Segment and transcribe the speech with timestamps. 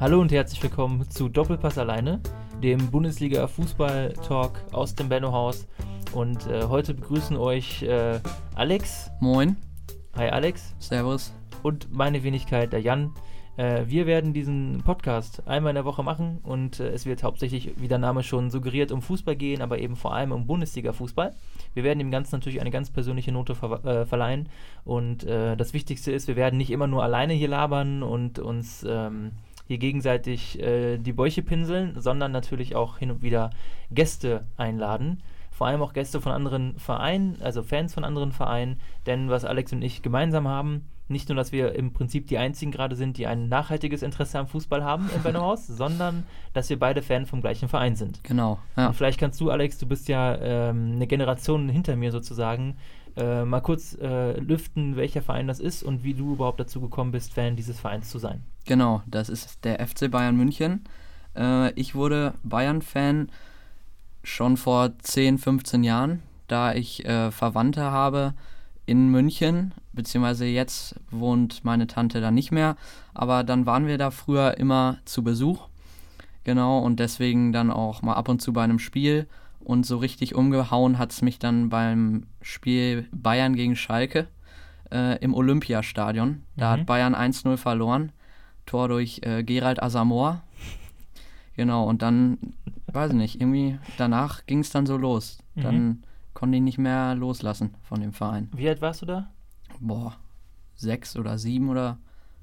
[0.00, 2.20] Hallo und herzlich willkommen zu Doppelpass alleine,
[2.62, 5.66] dem Bundesliga-Fußball-Talk aus dem Benno-Haus.
[6.12, 8.20] Und äh, heute begrüßen euch äh,
[8.54, 9.10] Alex.
[9.18, 9.56] Moin.
[10.14, 10.76] Hi Alex.
[10.78, 11.34] Servus.
[11.64, 13.12] Und meine Wenigkeit, der Jan.
[13.56, 17.72] Äh, wir werden diesen Podcast einmal in der Woche machen und äh, es wird hauptsächlich,
[17.80, 21.34] wie der Name schon suggeriert, um Fußball gehen, aber eben vor allem um Bundesliga-Fußball.
[21.74, 24.48] Wir werden dem Ganzen natürlich eine ganz persönliche Note ver äh, verleihen
[24.84, 28.86] und äh, das Wichtigste ist, wir werden nicht immer nur alleine hier labern und uns
[28.88, 29.32] ähm,
[29.68, 33.50] hier gegenseitig äh, die Bäuche pinseln, sondern natürlich auch hin und wieder
[33.90, 35.22] Gäste einladen.
[35.50, 38.80] Vor allem auch Gäste von anderen Vereinen, also Fans von anderen Vereinen.
[39.06, 42.70] Denn was Alex und ich gemeinsam haben, nicht nur, dass wir im Prinzip die einzigen
[42.70, 47.02] gerade sind, die ein nachhaltiges Interesse am Fußball haben im Bennohaus, sondern dass wir beide
[47.02, 48.22] Fan vom gleichen Verein sind.
[48.24, 48.58] Genau.
[48.76, 48.88] Ja.
[48.88, 52.76] Und vielleicht kannst du, Alex, du bist ja ähm, eine Generation hinter mir sozusagen,
[53.16, 57.12] äh, mal kurz äh, lüften, welcher Verein das ist und wie du überhaupt dazu gekommen
[57.12, 58.42] bist, Fan dieses Vereins zu sein.
[58.64, 60.84] Genau, das ist der FC Bayern München.
[61.36, 63.30] Äh, ich wurde Bayern-Fan
[64.22, 68.34] schon vor 10, 15 Jahren, da ich äh, Verwandte habe
[68.86, 72.76] in München, beziehungsweise jetzt wohnt meine Tante da nicht mehr,
[73.14, 75.68] aber dann waren wir da früher immer zu Besuch.
[76.44, 79.26] Genau, und deswegen dann auch mal ab und zu bei einem Spiel.
[79.60, 84.28] Und so richtig umgehauen hat es mich dann beim Spiel Bayern gegen Schalke
[84.90, 86.42] äh, im Olympiastadion.
[86.56, 86.80] Da mhm.
[86.80, 88.12] hat Bayern 1-0 verloren.
[88.66, 90.42] Tor durch äh, Gerald Asamoah.
[91.56, 92.38] Genau, und dann,
[92.86, 95.38] weiß ich nicht, irgendwie danach ging es dann so los.
[95.54, 95.62] Mhm.
[95.62, 96.02] Dann
[96.34, 98.48] konnte ich nicht mehr loslassen von dem Verein.
[98.54, 99.30] Wie alt warst du da?
[99.80, 100.16] Boah,
[100.76, 101.98] sechs oder sieben oder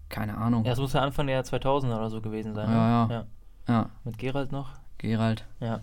[0.10, 0.66] keine Ahnung.
[0.66, 2.70] Ja, es muss ja Anfang der 2000er oder so gewesen sein.
[2.70, 3.14] Ja, ne?
[3.14, 3.20] ja.
[3.20, 3.26] ja.
[3.74, 3.90] ja.
[4.04, 4.74] Mit Gerald noch?
[4.98, 5.46] Gerald.
[5.60, 5.82] Ja.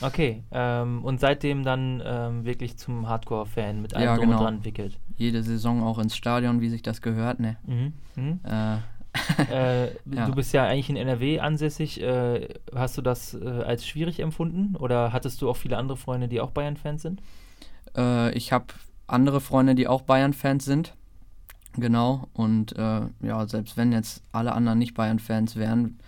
[0.00, 4.38] Okay, ähm, und seitdem dann ähm, wirklich zum Hardcore-Fan mit allem ja, genau.
[4.38, 4.98] dran entwickelt.
[5.16, 7.56] Jede Saison auch ins Stadion, wie sich das gehört, ne?
[7.66, 7.92] Mhm.
[8.16, 8.40] Mhm.
[8.44, 8.76] Äh,
[9.50, 10.26] äh, ja.
[10.26, 12.00] Du bist ja eigentlich in NRW ansässig.
[12.00, 16.28] Äh, hast du das äh, als schwierig empfunden oder hattest du auch viele andere Freunde,
[16.28, 17.20] die auch Bayern-Fans sind?
[17.96, 18.66] Äh, ich habe
[19.06, 20.94] andere Freunde, die auch Bayern-Fans sind.
[21.76, 22.28] Genau.
[22.32, 25.98] Und äh, ja, selbst wenn jetzt alle anderen nicht Bayern-Fans wären,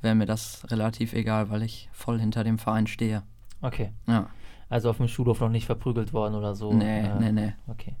[0.00, 3.22] wäre mir das relativ egal, weil ich voll hinter dem Verein stehe.
[3.62, 3.92] Okay.
[4.06, 4.28] Ja.
[4.68, 6.72] Also auf dem Schulhof noch nicht verprügelt worden oder so?
[6.72, 7.52] Nee, äh, nee, nee.
[7.68, 7.96] Okay.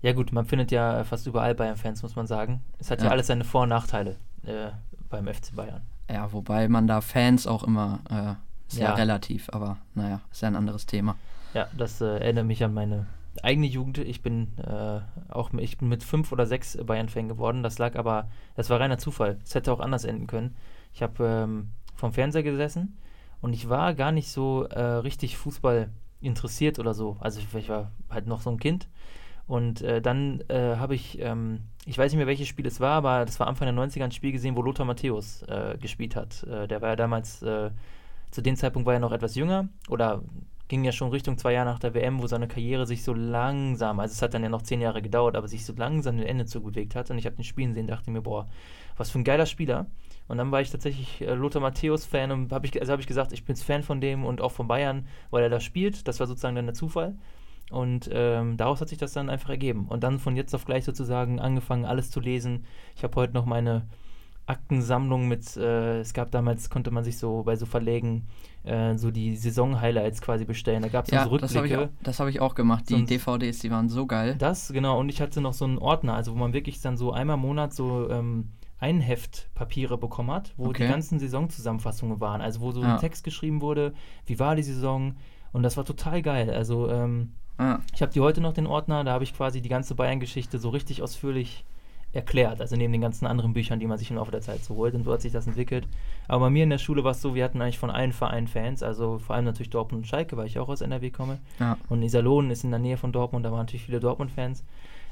[0.00, 2.62] Ja gut, man findet ja fast überall Bayern-Fans, muss man sagen.
[2.78, 4.70] Es hat ja, ja alles seine Vor- und Nachteile äh,
[5.10, 5.82] beim FC Bayern.
[6.10, 8.94] Ja, wobei man da Fans auch immer äh, sehr ja.
[8.94, 11.16] relativ, aber naja, ist ja ein anderes Thema.
[11.54, 13.06] Ja, das äh, erinnert mich an meine
[13.42, 13.98] eigene Jugend.
[13.98, 17.62] Ich bin äh, auch ich bin mit fünf oder sechs Bayern-Fan geworden.
[17.62, 19.38] Das lag aber, das war reiner Zufall.
[19.44, 20.56] Es hätte auch anders enden können.
[20.92, 22.96] Ich habe ähm, vom Fernseher gesessen
[23.40, 25.90] und ich war gar nicht so äh, richtig Fußball
[26.20, 27.16] interessiert oder so.
[27.20, 28.88] Also ich, war halt noch so ein Kind
[29.46, 32.92] und äh, dann äh, habe ich, ähm, ich weiß nicht mehr, welches Spiel es war,
[32.92, 36.42] aber das war Anfang der 90er ein Spiel gesehen, wo Lothar Matthäus äh, gespielt hat.
[36.44, 37.70] Äh, der war ja damals, äh,
[38.30, 40.22] zu dem Zeitpunkt war er noch etwas jünger oder
[40.68, 44.00] ging ja schon Richtung zwei Jahre nach der WM, wo seine Karriere sich so langsam,
[44.00, 46.44] also es hat dann ja noch zehn Jahre gedauert, aber sich so langsam dem Ende
[46.44, 47.10] zubewegt hat.
[47.10, 48.46] Und ich habe den Spielen gesehen, dachte mir, boah,
[48.96, 49.86] was für ein geiler Spieler.
[50.28, 53.32] Und dann war ich tatsächlich äh, Lothar Matthäus-Fan und habe ich, also hab ich gesagt,
[53.32, 56.06] ich bin Fan von dem und auch von Bayern, weil er da spielt.
[56.06, 57.14] Das war sozusagen dann der Zufall.
[57.70, 59.86] Und ähm, daraus hat sich das dann einfach ergeben.
[59.88, 62.64] Und dann von jetzt auf gleich sozusagen angefangen, alles zu lesen.
[62.94, 63.86] Ich habe heute noch meine
[64.46, 68.26] Aktensammlung mit, äh, es gab damals, konnte man sich so bei so Verlägen
[68.64, 70.82] äh, so die Saison-Highlights quasi bestellen.
[70.82, 71.90] Da gab es ja, so Rückblicke.
[72.02, 72.84] Das habe ich, hab ich, auch gemacht.
[72.88, 74.36] Die so DVDs, die waren so geil.
[74.38, 74.98] Das, genau.
[74.98, 77.42] Und ich hatte noch so einen Ordner, also wo man wirklich dann so einmal im
[77.42, 78.48] Monat so ähm,
[78.80, 80.84] Einheftpapiere bekommen hat, wo okay.
[80.86, 82.40] die ganzen Saisonzusammenfassungen waren.
[82.40, 82.94] Also wo so ja.
[82.94, 83.92] ein Text geschrieben wurde,
[84.26, 85.16] wie war die Saison.
[85.52, 86.50] Und das war total geil.
[86.50, 87.80] Also ähm, Ah.
[87.92, 90.70] Ich habe die heute noch den Ordner, da habe ich quasi die ganze Bayern-Geschichte so
[90.70, 91.64] richtig ausführlich
[92.12, 92.60] erklärt.
[92.60, 94.94] Also neben den ganzen anderen Büchern, die man sich im Laufe der Zeit so holt
[94.94, 95.86] und so hat sich das entwickelt.
[96.28, 98.46] Aber bei mir in der Schule war es so, wir hatten eigentlich von allen Vereinen
[98.46, 101.38] Fans, also vor allem natürlich Dortmund und Schalke, weil ich auch aus NRW komme.
[101.58, 101.76] Ja.
[101.88, 104.64] Und Iserlohn ist in der Nähe von Dortmund, da waren natürlich viele Dortmund-Fans.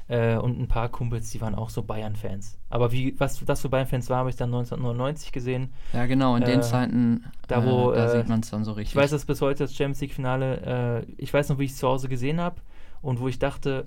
[0.09, 2.57] Äh, und ein paar Kumpels, die waren auch so Bayern-Fans.
[2.69, 5.73] Aber wie, was das für Bayern-Fans war, habe ich dann 1999 gesehen.
[5.91, 8.71] Ja, genau, in äh, den Zeiten, da, wo, äh, da sieht man es dann so
[8.71, 8.93] richtig.
[8.93, 11.77] Ich weiß das bis heute, das Champions League-Finale, äh, ich weiß noch, wie ich es
[11.77, 12.55] zu Hause gesehen habe
[13.01, 13.85] und wo ich dachte,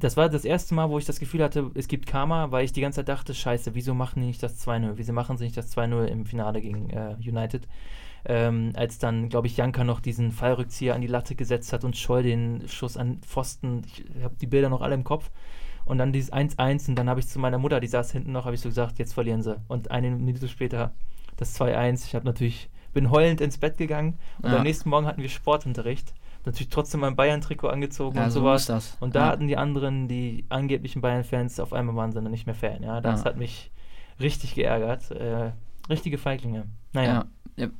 [0.00, 2.72] das war das erste Mal, wo ich das Gefühl hatte, es gibt Karma, weil ich
[2.72, 4.92] die ganze Zeit dachte, scheiße, wieso machen die nicht das 2-0?
[4.96, 7.66] Wieso machen sie nicht das 2-0 im Finale gegen äh, United?
[8.28, 11.96] Ähm, als dann, glaube ich, Janka noch diesen Fallrückzieher an die Latte gesetzt hat und
[11.96, 13.82] Scholl den Schuss an Pfosten.
[13.86, 15.30] Ich habe die Bilder noch alle im Kopf.
[15.86, 18.44] Und dann dieses 1-1 und dann habe ich zu meiner Mutter, die saß hinten noch,
[18.44, 19.56] habe ich so gesagt, jetzt verlieren sie.
[19.68, 20.92] Und eine Minute später
[21.38, 22.04] das 2-1.
[22.04, 24.58] Ich habe natürlich, bin heulend ins Bett gegangen und ja.
[24.58, 26.12] am nächsten Morgen hatten wir Sportunterricht.
[26.44, 28.66] Natürlich trotzdem mein Bayern-Trikot angezogen ja, und so sowas.
[28.66, 28.98] Das.
[29.00, 29.26] Und da ja.
[29.32, 32.82] hatten die anderen, die angeblichen Bayern-Fans, auf einmal waren sie dann nicht mehr Fan.
[32.82, 33.70] Ja, das hat mich
[34.20, 35.10] richtig geärgert.
[35.10, 35.52] Äh,
[35.88, 36.66] Richtige Feiglinge.
[36.92, 37.26] Naja.
[37.56, 37.70] Ja, ja,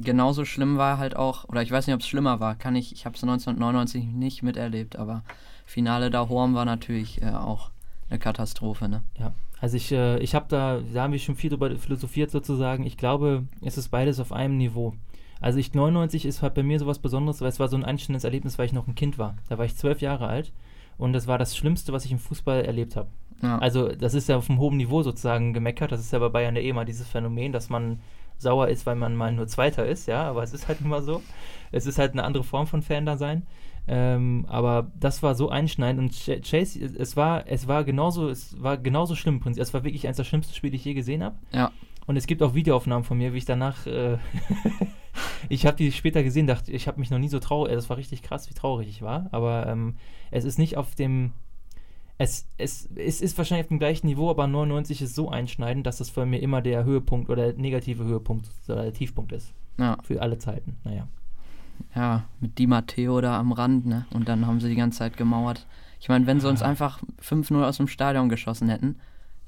[0.00, 2.92] genauso schlimm war halt auch, oder ich weiß nicht, ob es schlimmer war, kann ich,
[2.92, 5.22] ich habe es 1999 nicht miterlebt, aber
[5.66, 7.70] Finale da Horm war natürlich äh, auch
[8.10, 9.02] eine Katastrophe, ne?
[9.18, 12.84] Ja, also ich, äh, ich habe da, da haben wir schon viel drüber philosophiert sozusagen.
[12.84, 14.94] Ich glaube, es ist beides auf einem Niveau.
[15.40, 18.24] Also ich 99 ist halt bei mir sowas Besonderes, weil es war so ein einstellendes
[18.24, 19.36] Erlebnis, weil ich noch ein Kind war.
[19.48, 20.52] Da war ich zwölf Jahre alt
[20.98, 23.08] und das war das Schlimmste, was ich im Fußball erlebt habe.
[23.42, 23.58] Ja.
[23.58, 25.90] Also das ist ja auf einem hohen Niveau sozusagen gemeckert.
[25.90, 28.00] Das ist ja bei Bayern ja eh mal dieses Phänomen, dass man
[28.42, 31.22] sauer ist, weil man mal nur Zweiter ist, ja, aber es ist halt immer so.
[31.70, 33.46] Es ist halt eine andere Form von Fan da sein.
[33.88, 38.76] Ähm, aber das war so einschneidend und Chase, es war, es war genauso, es war
[38.76, 39.40] genauso schlimm.
[39.56, 41.36] Es war wirklich eines der schlimmsten Spiele, die ich je gesehen habe.
[41.52, 41.72] Ja.
[42.06, 44.18] Und es gibt auch Videoaufnahmen von mir, wie ich danach, äh,
[45.48, 47.96] ich habe die später gesehen, dachte, ich habe mich noch nie so traurig, das war
[47.96, 49.28] richtig krass, wie traurig ich war.
[49.32, 49.96] Aber ähm,
[50.30, 51.32] es ist nicht auf dem,
[52.22, 55.98] es, es, es ist wahrscheinlich auf dem gleichen Niveau, aber 99 ist so einschneidend, dass
[55.98, 59.52] das für mir immer der Höhepunkt oder der negative Höhepunkt oder der Tiefpunkt ist.
[59.78, 59.98] Ja.
[60.02, 60.76] Für alle Zeiten.
[60.84, 61.08] Naja
[61.94, 64.06] ja, mit Di Matteo da am Rand, ne?
[64.12, 65.66] Und dann haben sie die ganze Zeit gemauert.
[66.00, 68.98] Ich meine, wenn sie uns einfach 5-0 aus dem Stadion geschossen hätten,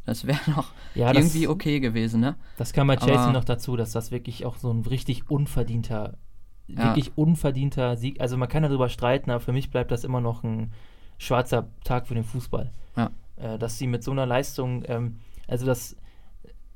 [0.05, 2.37] das wäre noch ja, irgendwie das, okay gewesen, ne?
[2.57, 6.19] Das kam bei Chelsea noch dazu, dass das wirklich auch so ein richtig unverdienter,
[6.67, 6.85] ja.
[6.85, 8.21] wirklich unverdienter Sieg.
[8.21, 10.73] Also man kann darüber streiten, aber für mich bleibt das immer noch ein
[11.19, 12.71] schwarzer Tag für den Fußball.
[12.97, 13.11] Ja.
[13.37, 15.97] Äh, dass sie mit so einer Leistung, ähm, also das,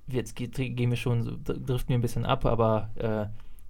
[0.07, 3.27] jetzt geht, gehen wir schon, driften wir ein bisschen ab, aber äh,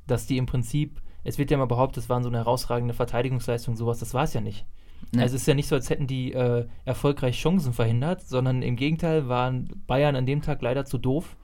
[0.07, 3.77] dass die im Prinzip es wird ja mal behauptet, es waren so eine herausragende Verteidigungsleistung,
[3.77, 4.65] sowas, das war es ja nicht.
[5.13, 5.23] Nee.
[5.23, 8.77] Also es ist ja nicht so, als hätten die äh, erfolgreich Chancen verhindert, sondern im
[8.77, 11.37] Gegenteil waren Bayern an dem Tag leider zu doof,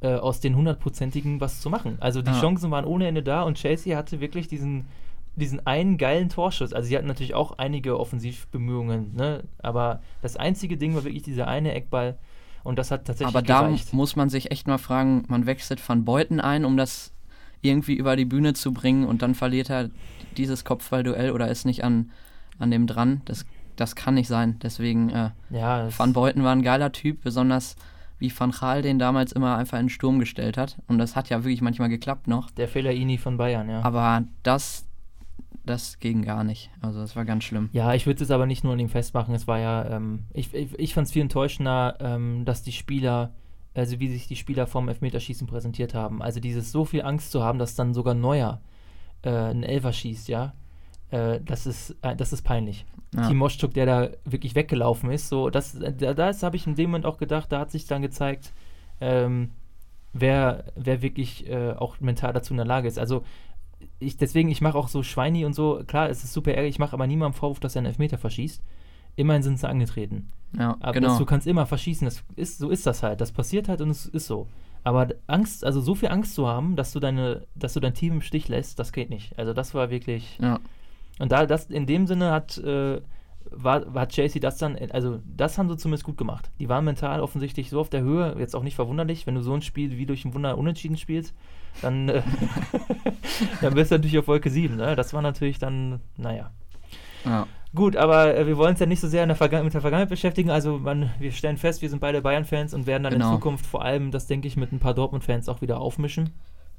[0.00, 1.96] äh, aus den hundertprozentigen was zu machen.
[2.00, 2.40] Also die ja.
[2.40, 4.86] Chancen waren ohne Ende da und Chelsea hatte wirklich diesen,
[5.36, 6.72] diesen einen geilen Torschuss.
[6.72, 9.44] Also sie hatten natürlich auch einige Offensivbemühungen, ne?
[9.58, 12.18] aber das einzige Ding war wirklich dieser eine Eckball
[12.64, 16.04] und das hat tatsächlich Aber da muss man sich echt mal fragen, man wechselt Van
[16.04, 17.12] Beuten ein, um das
[17.62, 19.90] irgendwie über die Bühne zu bringen und dann verliert er
[20.36, 22.10] dieses Kopfballduell oder ist nicht an,
[22.58, 23.22] an dem dran.
[23.24, 23.46] Das,
[23.76, 24.58] das kann nicht sein.
[24.62, 27.76] Deswegen, äh, ja, Van Beuten war ein geiler Typ, besonders
[28.18, 30.78] wie Van Gaal den damals immer einfach in den Sturm gestellt hat.
[30.86, 32.50] Und das hat ja wirklich manchmal geklappt noch.
[32.52, 33.82] Der Fehler Ini von Bayern, ja.
[33.82, 34.86] Aber das,
[35.64, 36.70] das ging gar nicht.
[36.80, 37.68] Also das war ganz schlimm.
[37.72, 39.34] Ja, ich würde es aber nicht nur an ihm festmachen.
[39.34, 43.32] Es war ja, ähm, ich, ich, ich fand es viel enttäuschender, ähm, dass die Spieler
[43.74, 46.22] also wie sich die Spieler vom Elfmeterschießen präsentiert haben.
[46.22, 48.60] Also dieses so viel Angst zu haben, dass dann sogar Neuer
[49.22, 50.52] äh, einen Elfer schießt, ja,
[51.10, 52.84] äh, das, ist, äh, das ist peinlich.
[53.14, 53.28] Ja.
[53.28, 56.90] Team Moschuk, der da wirklich weggelaufen ist, so, das, da, das habe ich in dem
[56.90, 58.52] Moment auch gedacht, da hat sich dann gezeigt,
[59.00, 59.50] ähm,
[60.12, 62.98] wer, wer wirklich äh, auch mental dazu in der Lage ist.
[62.98, 63.24] Also
[63.98, 66.78] ich, deswegen, ich mache auch so Schweini und so, klar, es ist super ärgerlich, ich
[66.78, 68.62] mache aber niemandem Vorwurf, dass er einen Elfmeter verschießt
[69.16, 70.28] immerhin sind sie angetreten.
[70.58, 71.08] Ja, Aber genau.
[71.08, 73.20] das, du kannst immer verschießen, das ist, so ist das halt.
[73.20, 74.46] Das passiert halt und es ist so.
[74.84, 78.14] Aber Angst, also so viel Angst zu haben, dass du deine, dass du dein Team
[78.14, 79.38] im Stich lässt, das geht nicht.
[79.38, 80.38] Also das war wirklich.
[80.40, 80.60] Ja.
[81.18, 83.00] Und da, das in dem Sinne hat, äh,
[83.50, 86.50] war, war Chelsea das dann, also das haben sie zumindest gut gemacht.
[86.58, 89.54] Die waren mental offensichtlich so auf der Höhe, jetzt auch nicht verwunderlich, wenn du so
[89.54, 91.34] ein Spiel wie durch ein Wunder unentschieden spielst,
[91.80, 92.22] dann, äh,
[93.60, 94.76] dann bist du natürlich auf Wolke 7.
[94.76, 94.96] Ne?
[94.96, 96.50] Das war natürlich dann, naja.
[97.24, 97.46] Ja.
[97.74, 100.50] Gut, aber äh, wir wollen uns ja nicht so sehr der mit der Vergangenheit beschäftigen.
[100.50, 103.30] Also man, wir stellen fest, wir sind beide Bayern-Fans und werden dann genau.
[103.30, 106.30] in Zukunft vor allem, das denke ich, mit ein paar Dortmund-Fans auch wieder aufmischen.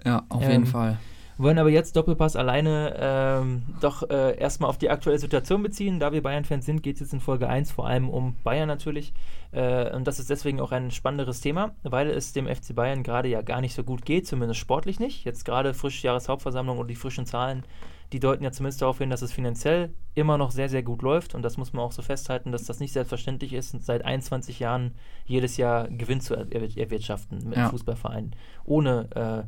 [0.06, 0.98] Ja, auf ähm, jeden Fall.
[1.38, 6.00] Wollen aber jetzt Doppelpass alleine ähm, doch äh, erstmal auf die aktuelle Situation beziehen.
[6.00, 9.14] Da wir Bayern-Fans sind, geht es jetzt in Folge 1 vor allem um Bayern natürlich.
[9.52, 13.30] Äh, und das ist deswegen auch ein spannenderes Thema, weil es dem FC Bayern gerade
[13.30, 15.26] ja gar nicht so gut geht, zumindest sportlich nicht.
[15.26, 17.64] Jetzt gerade frisch Jahreshauptversammlung und die frischen Zahlen
[18.14, 21.34] die deuten ja zumindest darauf hin, dass es finanziell immer noch sehr, sehr gut läuft.
[21.34, 24.94] Und das muss man auch so festhalten, dass das nicht selbstverständlich ist, seit 21 Jahren
[25.26, 27.66] jedes Jahr Gewinn zu erwirtschaften mit ja.
[27.66, 28.36] dem Fußballverein.
[28.66, 29.44] Ohne, äh,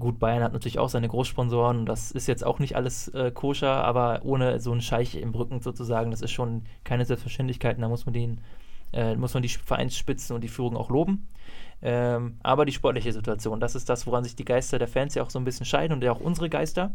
[0.00, 3.30] gut, Bayern hat natürlich auch seine Großsponsoren und das ist jetzt auch nicht alles äh,
[3.30, 7.76] koscher, aber ohne so einen Scheich im Rücken sozusagen, das ist schon keine Selbstverständlichkeit.
[7.76, 8.40] Und da muss man den,
[8.92, 11.28] äh, muss man die Vereinsspitzen und die Führung auch loben.
[11.82, 15.22] Ähm, aber die sportliche Situation, das ist das, woran sich die Geister der Fans ja
[15.22, 16.92] auch so ein bisschen scheiden und ja auch unsere Geister.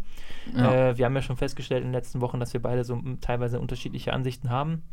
[0.56, 0.90] Ja.
[0.90, 3.60] Äh, wir haben ja schon festgestellt in den letzten Wochen, dass wir beide so teilweise
[3.60, 4.84] unterschiedliche Ansichten haben.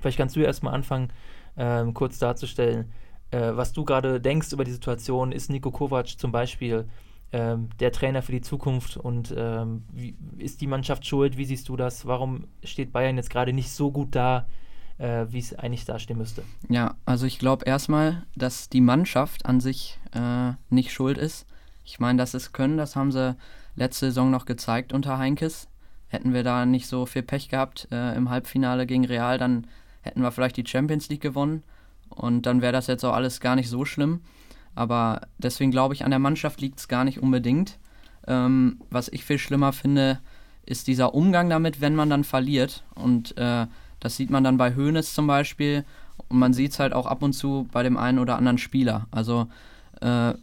[0.00, 1.12] Vielleicht kannst du erstmal anfangen,
[1.56, 2.92] ähm, kurz darzustellen,
[3.30, 5.30] äh, was du gerade denkst über die Situation.
[5.30, 6.88] Ist Nico Kovac zum Beispiel
[7.32, 11.36] der Trainer für die Zukunft und ähm, wie, ist die Mannschaft schuld?
[11.36, 12.04] Wie siehst du das?
[12.04, 14.46] Warum steht Bayern jetzt gerade nicht so gut da?
[15.00, 16.44] äh, wie es eigentlich dastehen müsste.
[16.68, 21.46] Ja, also ich glaube erstmal, dass die Mannschaft an sich äh, nicht schuld ist.
[21.84, 23.34] Ich meine, dass es können, das haben sie
[23.74, 25.68] letzte Saison noch gezeigt unter Heinkes.
[26.08, 29.66] Hätten wir da nicht so viel Pech gehabt äh, im Halbfinale gegen Real, dann
[30.02, 31.62] hätten wir vielleicht die Champions League gewonnen
[32.10, 34.20] und dann wäre das jetzt auch alles gar nicht so schlimm.
[34.74, 37.78] Aber deswegen glaube ich, an der Mannschaft liegt es gar nicht unbedingt.
[38.26, 40.20] Ähm, was ich viel schlimmer finde,
[40.64, 42.84] ist dieser Umgang damit, wenn man dann verliert.
[42.94, 43.66] Und äh,
[43.98, 45.84] das sieht man dann bei Hoeneß zum Beispiel.
[46.28, 49.06] Und man sieht es halt auch ab und zu bei dem einen oder anderen Spieler.
[49.10, 49.48] Also
[50.00, 50.34] äh,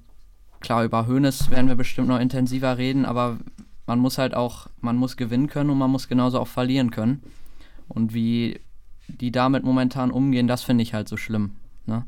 [0.59, 3.37] klar, über Hoeneß werden wir bestimmt noch intensiver reden, aber
[3.85, 7.23] man muss halt auch, man muss gewinnen können und man muss genauso auch verlieren können.
[7.87, 8.59] Und wie
[9.07, 11.51] die damit momentan umgehen, das finde ich halt so schlimm.
[11.85, 12.05] Ne?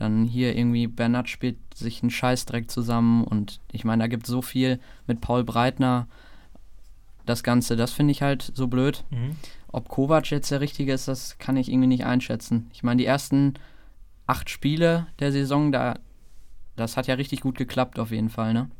[0.00, 4.30] Dann hier irgendwie Bernat spielt sich einen Scheißdreck zusammen und ich meine, da gibt es
[4.30, 6.08] so viel mit Paul Breitner.
[7.26, 9.04] Das Ganze, das finde ich halt so blöd.
[9.10, 9.36] Mhm.
[9.70, 12.70] Ob Kovac jetzt der Richtige ist, das kann ich irgendwie nicht einschätzen.
[12.72, 13.54] Ich meine, die ersten
[14.26, 15.98] acht Spiele der Saison, da,
[16.76, 18.70] das hat ja richtig gut geklappt auf jeden Fall, ne?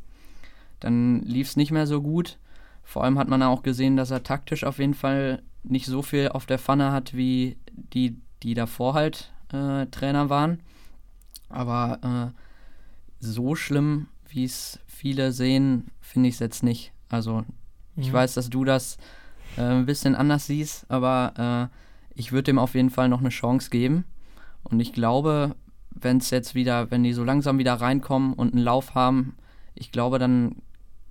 [0.79, 2.39] Dann lief es nicht mehr so gut.
[2.83, 6.29] Vor allem hat man auch gesehen, dass er taktisch auf jeden Fall nicht so viel
[6.29, 10.61] auf der Pfanne hat, wie die, die davor halt äh, Trainer waren.
[11.51, 12.39] Aber äh,
[13.19, 16.93] so schlimm, wie es viele sehen, finde ich es jetzt nicht.
[17.09, 17.43] Also
[17.95, 18.13] ich mhm.
[18.13, 18.97] weiß, dass du das
[19.57, 21.77] äh, ein bisschen anders siehst, aber äh,
[22.15, 24.05] ich würde dem auf jeden Fall noch eine Chance geben.
[24.63, 25.55] Und ich glaube,
[25.89, 29.35] wenn es jetzt wieder, wenn die so langsam wieder reinkommen und einen Lauf haben,
[29.75, 30.55] ich glaube, dann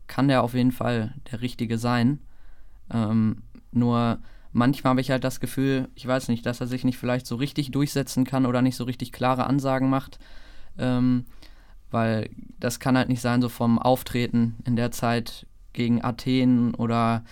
[0.06, 2.20] kann der auf jeden Fall der Richtige sein.
[2.92, 3.42] Ähm,
[3.72, 4.18] nur
[4.52, 7.36] manchmal habe ich halt das Gefühl, ich weiß nicht, dass er sich nicht vielleicht so
[7.36, 10.18] richtig durchsetzen kann oder nicht so richtig klare Ansagen macht.
[10.78, 11.26] Ähm,
[11.90, 17.24] weil das kann halt nicht sein, so vom Auftreten in der Zeit gegen Athen oder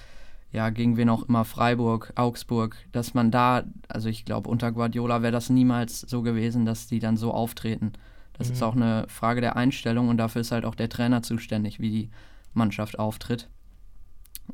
[0.50, 5.20] ja, gegen wen auch immer, Freiburg, Augsburg, dass man da, also ich glaube, unter Guardiola
[5.22, 7.92] wäre das niemals so gewesen, dass die dann so auftreten.
[8.32, 8.54] Das mhm.
[8.54, 11.90] ist auch eine Frage der Einstellung und dafür ist halt auch der Trainer zuständig, wie
[11.90, 12.10] die
[12.54, 13.48] Mannschaft auftritt.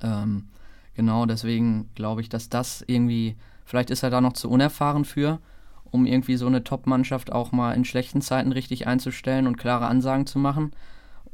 [0.02, 0.48] Ähm,
[0.94, 5.40] genau, deswegen glaube ich, dass das irgendwie, vielleicht ist er da noch zu unerfahren für,
[5.84, 10.26] um irgendwie so eine Top-Mannschaft auch mal in schlechten Zeiten richtig einzustellen und klare Ansagen
[10.26, 10.72] zu machen.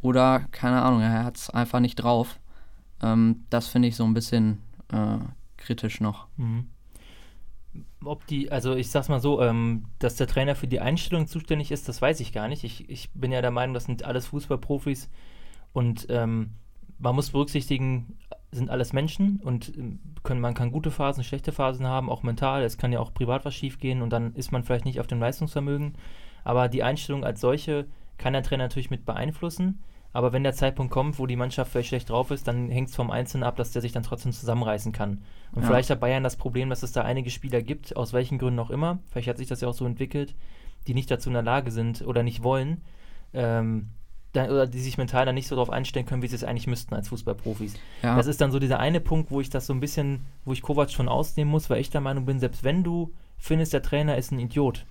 [0.03, 2.39] Oder, keine Ahnung, er hat es einfach nicht drauf.
[3.03, 4.63] Ähm, das finde ich so ein bisschen
[4.93, 5.19] äh,
[5.57, 6.27] kritisch noch.
[6.37, 6.67] Mhm.
[8.05, 11.71] Ob die, also ich sag's mal so, ähm, dass der Trainer für die Einstellung zuständig
[11.71, 12.65] ist, das weiß ich gar nicht.
[12.65, 15.11] Ich, ich bin ja der Meinung, das sind alles Fußballprofis
[15.73, 16.51] und ähm,
[16.99, 18.19] man muss berücksichtigen,
[18.53, 22.63] sind alles Menschen und ähm, können, man kann gute Phasen, schlechte Phasen haben, auch mental.
[22.63, 25.07] Es kann ja auch privat was schief gehen und dann ist man vielleicht nicht auf
[25.07, 25.95] dem Leistungsvermögen.
[26.45, 27.87] Aber die Einstellung als solche
[28.19, 29.83] kann der Trainer natürlich mit beeinflussen.
[30.13, 32.97] Aber wenn der Zeitpunkt kommt, wo die Mannschaft vielleicht schlecht drauf ist, dann hängt es
[32.97, 35.23] vom Einzelnen ab, dass der sich dann trotzdem zusammenreißen kann.
[35.53, 35.69] Und ja.
[35.69, 38.71] vielleicht hat Bayern das Problem, dass es da einige Spieler gibt, aus welchen Gründen auch
[38.71, 40.35] immer, vielleicht hat sich das ja auch so entwickelt,
[40.89, 42.83] die nicht dazu in der Lage sind oder nicht wollen,
[43.33, 43.91] ähm,
[44.33, 46.67] dann, oder die sich mental dann nicht so darauf einstellen können, wie sie es eigentlich
[46.67, 47.75] müssten als Fußballprofis.
[48.03, 48.17] Ja.
[48.17, 50.63] Das ist dann so dieser eine Punkt, wo ich das so ein bisschen, wo ich
[50.63, 54.17] Kovac schon ausnehmen muss, weil ich der Meinung bin, selbst wenn du findest, der Trainer
[54.17, 54.87] ist ein Idiot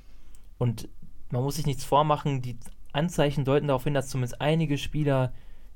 [0.57, 0.89] und
[1.31, 2.57] man muss sich nichts vormachen, die
[2.91, 5.31] Anzeichen deuten darauf hin, dass zumindest einige Spieler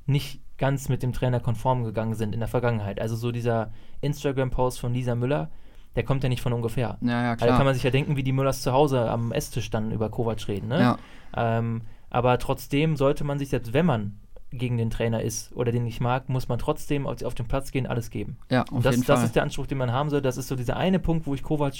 [0.06, 3.00] nicht ganz mit dem Trainer konform gegangen sind in der Vergangenheit.
[3.00, 5.50] Also so dieser Instagram-Post von Lisa Müller,
[5.96, 6.98] der kommt ja nicht von ungefähr.
[7.02, 7.50] Ja, ja, klar.
[7.50, 10.10] Da kann man sich ja denken, wie die Müllers zu Hause am Esstisch dann über
[10.10, 10.68] Kovac reden.
[10.68, 10.80] Ne?
[10.80, 10.98] Ja.
[11.36, 11.82] Ähm,
[12.14, 14.20] aber trotzdem sollte man sich, selbst wenn man
[14.52, 17.72] gegen den Trainer ist oder den ich mag, muss man trotzdem auf, auf den Platz
[17.72, 18.38] gehen, alles geben.
[18.52, 19.26] Ja, auf Und das, jeden das Fall.
[19.26, 20.22] ist der Anspruch, den man haben soll.
[20.22, 21.74] Das ist so dieser eine Punkt, wo ich Kovac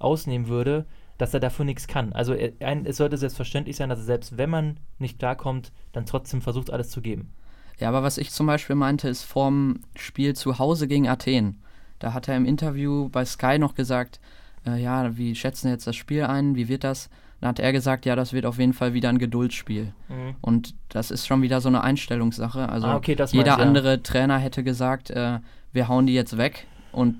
[0.00, 0.86] ausnehmen würde,
[1.18, 2.12] dass er dafür nichts kann.
[2.12, 6.04] Also er, ein, es sollte selbstverständlich sein, dass er selbst wenn man nicht klarkommt, dann
[6.04, 7.32] trotzdem versucht, alles zu geben.
[7.78, 11.62] Ja, aber was ich zum Beispiel meinte, ist vorm Spiel zu Hause gegen Athen.
[12.00, 14.18] Da hat er im Interview bei Sky noch gesagt,
[14.66, 17.08] äh, ja, wie schätzen jetzt das Spiel ein, wie wird das?
[17.40, 19.92] Dann hat er gesagt, ja, das wird auf jeden Fall wieder ein Geduldsspiel.
[20.08, 20.36] Mhm.
[20.40, 22.68] Und das ist schon wieder so eine Einstellungssache.
[22.68, 23.96] Also ah, okay, jeder andere ja.
[23.98, 25.40] Trainer hätte gesagt, äh,
[25.72, 27.16] wir hauen die jetzt weg und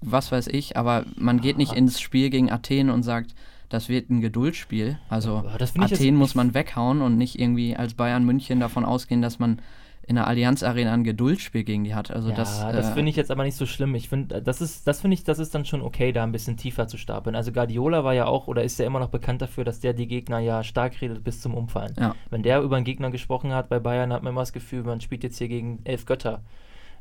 [0.00, 1.76] was weiß ich, aber man geht nicht ah.
[1.76, 3.34] ins Spiel gegen Athen und sagt,
[3.68, 4.98] das wird ein Geduldsspiel.
[5.08, 5.44] Also
[5.78, 9.60] Athen muss man weghauen und nicht irgendwie als Bayern München davon ausgehen, dass man
[10.08, 12.12] in der Allianz Arena ein Geduldsspiel gegen die hat.
[12.12, 13.94] Also ja, das, das äh, finde ich jetzt aber nicht so schlimm.
[13.96, 16.56] Ich finde, das ist, das finde ich, das ist dann schon okay, da ein bisschen
[16.56, 17.34] tiefer zu stapeln.
[17.34, 20.06] Also Guardiola war ja auch oder ist ja immer noch bekannt dafür, dass der die
[20.06, 21.94] Gegner ja stark redet bis zum Umfallen.
[21.98, 22.14] Ja.
[22.30, 25.00] Wenn der über einen Gegner gesprochen hat bei Bayern, hat man immer das Gefühl, man
[25.00, 26.42] spielt jetzt hier gegen elf Götter.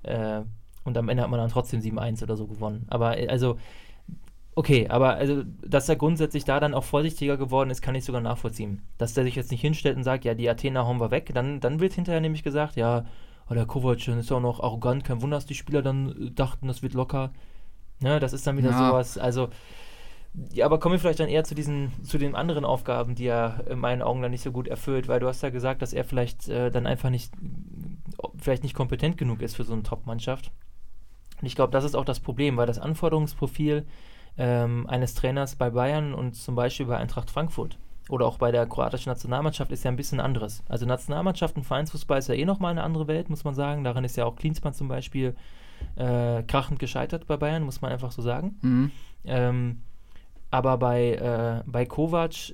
[0.01, 0.41] Äh,
[0.83, 2.85] und am Ende hat man dann trotzdem 7-1 oder so gewonnen.
[2.87, 3.57] Aber äh, also
[4.57, 8.21] Okay, aber also, dass er grundsätzlich da dann auch vorsichtiger geworden ist, kann ich sogar
[8.21, 8.81] nachvollziehen.
[8.97, 11.59] Dass der sich jetzt nicht hinstellt und sagt, ja, die Athener hauen wir weg, dann,
[11.59, 13.05] dann wird hinterher nämlich gesagt, ja,
[13.49, 16.67] oh, der Kovac ist auch noch arrogant, kein Wunder, dass die Spieler dann äh, dachten,
[16.67, 17.33] das wird locker.
[17.99, 18.89] Ne, das ist dann wieder ja.
[18.89, 19.49] sowas, also,
[20.51, 23.65] ja, aber kommen wir vielleicht dann eher zu diesen, zu den anderen Aufgaben, die er
[23.69, 26.03] in meinen Augen dann nicht so gut erfüllt, weil du hast ja gesagt, dass er
[26.03, 27.33] vielleicht äh, dann einfach nicht,
[28.37, 30.51] vielleicht nicht kompetent genug ist für so eine Top-Mannschaft.
[31.41, 33.85] Und ich glaube, das ist auch das Problem, weil das Anforderungsprofil
[34.37, 37.77] ähm, eines Trainers bei Bayern und zum Beispiel bei Eintracht Frankfurt
[38.09, 40.63] oder auch bei der kroatischen Nationalmannschaft ist ja ein bisschen anderes.
[40.69, 43.83] Also Nationalmannschaft und Vereinsfußball ist ja eh nochmal eine andere Welt, muss man sagen.
[43.83, 45.35] Daran ist ja auch Klinsmann zum Beispiel
[45.95, 48.57] äh, krachend gescheitert bei Bayern, muss man einfach so sagen.
[48.61, 48.91] Mhm.
[49.25, 49.81] Ähm,
[50.51, 52.53] aber bei, äh, bei Kovac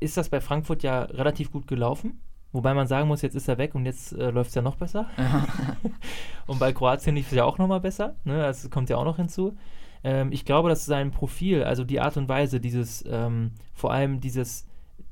[0.00, 2.20] ist das bei Frankfurt ja relativ gut gelaufen.
[2.52, 4.74] Wobei man sagen muss, jetzt ist er weg und jetzt äh, läuft es ja noch
[4.74, 5.06] besser.
[6.46, 8.16] und bei Kroatien lief es ja auch nochmal besser.
[8.24, 8.38] Ne?
[8.38, 9.56] Das kommt ja auch noch hinzu.
[10.04, 14.20] Ähm, ich glaube, dass sein Profil, also die Art und Weise, dieses, ähm, vor allem
[14.20, 14.66] dieses,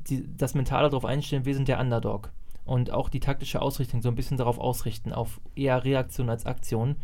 [0.09, 2.33] die, das Mentale darauf einstellen, wir sind der Underdog.
[2.65, 6.97] Und auch die taktische Ausrichtung so ein bisschen darauf ausrichten, auf eher Reaktion als Aktion.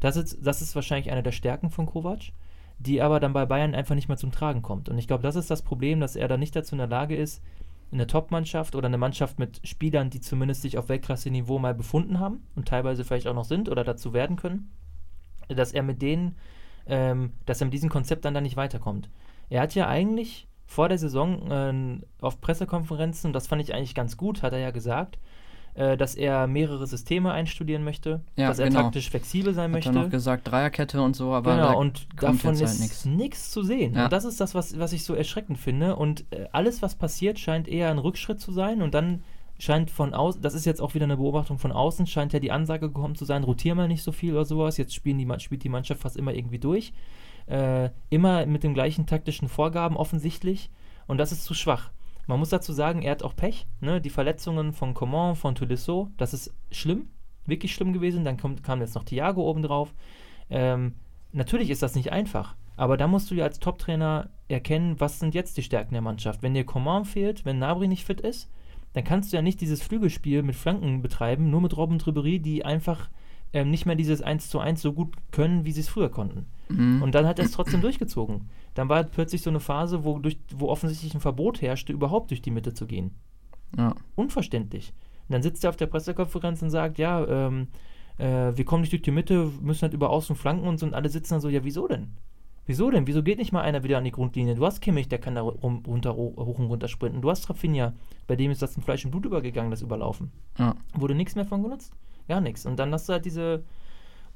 [0.00, 2.32] Das ist, das ist wahrscheinlich eine der Stärken von Kovac,
[2.78, 4.88] die aber dann bei Bayern einfach nicht mehr zum Tragen kommt.
[4.88, 7.16] Und ich glaube, das ist das Problem, dass er da nicht dazu in der Lage
[7.16, 7.42] ist,
[7.92, 12.42] eine Top-Mannschaft oder eine Mannschaft mit Spielern, die zumindest sich auf Weltklasse-Niveau mal befunden haben
[12.54, 14.70] und teilweise vielleicht auch noch sind oder dazu werden können,
[15.48, 16.36] dass er mit denen,
[16.86, 19.08] ähm, dass er mit diesem Konzept dann da nicht weiterkommt.
[19.48, 23.94] Er hat ja eigentlich vor der Saison äh, auf Pressekonferenzen, und das fand ich eigentlich
[23.94, 25.18] ganz gut, hat er ja gesagt,
[25.74, 28.82] äh, dass er mehrere Systeme einstudieren möchte, Ja, dass er genau.
[28.82, 29.90] taktisch flexibel sein Hat möchte.
[29.90, 33.04] er noch gesagt, Dreierkette und so, aber Genau, da und davon halt ist nix.
[33.04, 33.94] nichts zu sehen.
[33.94, 34.04] Ja.
[34.04, 35.96] Und das ist das, was, was ich so erschreckend finde.
[35.96, 38.82] Und äh, alles, was passiert, scheint eher ein Rückschritt zu sein.
[38.82, 39.22] Und dann
[39.60, 42.50] scheint von außen, das ist jetzt auch wieder eine Beobachtung von außen, scheint ja die
[42.50, 44.78] Ansage gekommen zu sein, rotier mal nicht so viel oder sowas.
[44.78, 46.92] Jetzt spielen die, spielt die Mannschaft fast immer irgendwie durch.
[47.46, 50.70] Äh, immer mit den gleichen taktischen Vorgaben offensichtlich.
[51.06, 51.90] Und das ist zu schwach.
[52.26, 53.66] Man muss dazu sagen, er hat auch Pech.
[53.80, 54.00] Ne?
[54.00, 57.08] Die Verletzungen von Coman, von Tolisso, das ist schlimm,
[57.44, 58.24] wirklich schlimm gewesen.
[58.24, 59.92] Dann kommt, kam jetzt noch Thiago obendrauf.
[60.48, 60.94] Ähm,
[61.32, 65.34] natürlich ist das nicht einfach, aber da musst du ja als Top-Trainer erkennen, was sind
[65.34, 66.42] jetzt die Stärken der Mannschaft.
[66.42, 68.48] Wenn dir Coman fehlt, wenn Nabri nicht fit ist,
[68.92, 72.64] dann kannst du ja nicht dieses Flügelspiel mit Flanken betreiben, nur mit Robben Ribéry, die
[72.64, 73.08] einfach
[73.52, 76.46] ähm, nicht mehr dieses 1 zu 1 so gut können, wie sie es früher konnten.
[76.68, 77.02] Mhm.
[77.02, 78.48] Und dann hat er es trotzdem durchgezogen.
[78.74, 82.42] Dann war plötzlich so eine Phase, wo, durch, wo offensichtlich ein Verbot herrschte, überhaupt durch
[82.42, 83.12] die Mitte zu gehen.
[83.76, 83.94] ja.
[84.14, 84.92] Unverständlich.
[85.28, 87.68] Und dann sitzt er auf der Pressekonferenz und sagt, ja, ähm,
[88.18, 90.86] äh, wir kommen nicht durch die Mitte, müssen halt über Außen flanken und so.
[90.86, 92.16] Und alle sitzen dann so, ja, wieso denn?
[92.70, 93.04] Wieso denn?
[93.08, 94.54] Wieso geht nicht mal einer wieder an die Grundlinie?
[94.54, 97.20] Du hast Kimmich, der kann da rum, runter, hoch und runter sprinten.
[97.20, 97.94] Du hast Rafinha,
[98.28, 100.30] bei dem ist das in Fleisch und Blut übergegangen, das Überlaufen.
[100.56, 100.76] ja.
[100.94, 101.92] Wurde nichts mehr von genutzt?
[102.28, 102.66] Gar nichts.
[102.66, 103.64] Und dann hast du halt diese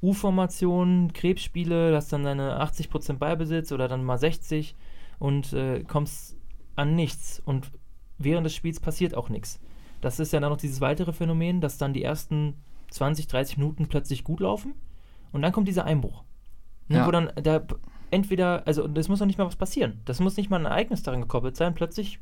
[0.01, 4.75] U-Formation, Krebsspiele, hast dann deine 80% Ballbesitz oder dann mal 60
[5.19, 6.35] und äh, kommst
[6.75, 7.41] an nichts.
[7.45, 7.71] Und
[8.17, 9.59] während des Spiels passiert auch nichts.
[10.01, 12.55] Das ist ja dann noch dieses weitere Phänomen, dass dann die ersten
[12.91, 14.73] 20, 30 Minuten plötzlich gut laufen
[15.31, 16.23] und dann kommt dieser Einbruch.
[16.87, 17.07] Ne, Ja.
[17.07, 17.75] Wo dann da p-
[18.11, 20.01] entweder, also das muss noch nicht mal was passieren.
[20.05, 21.73] Das muss nicht mal ein Ereignis daran gekoppelt sein.
[21.73, 22.19] Plötzlich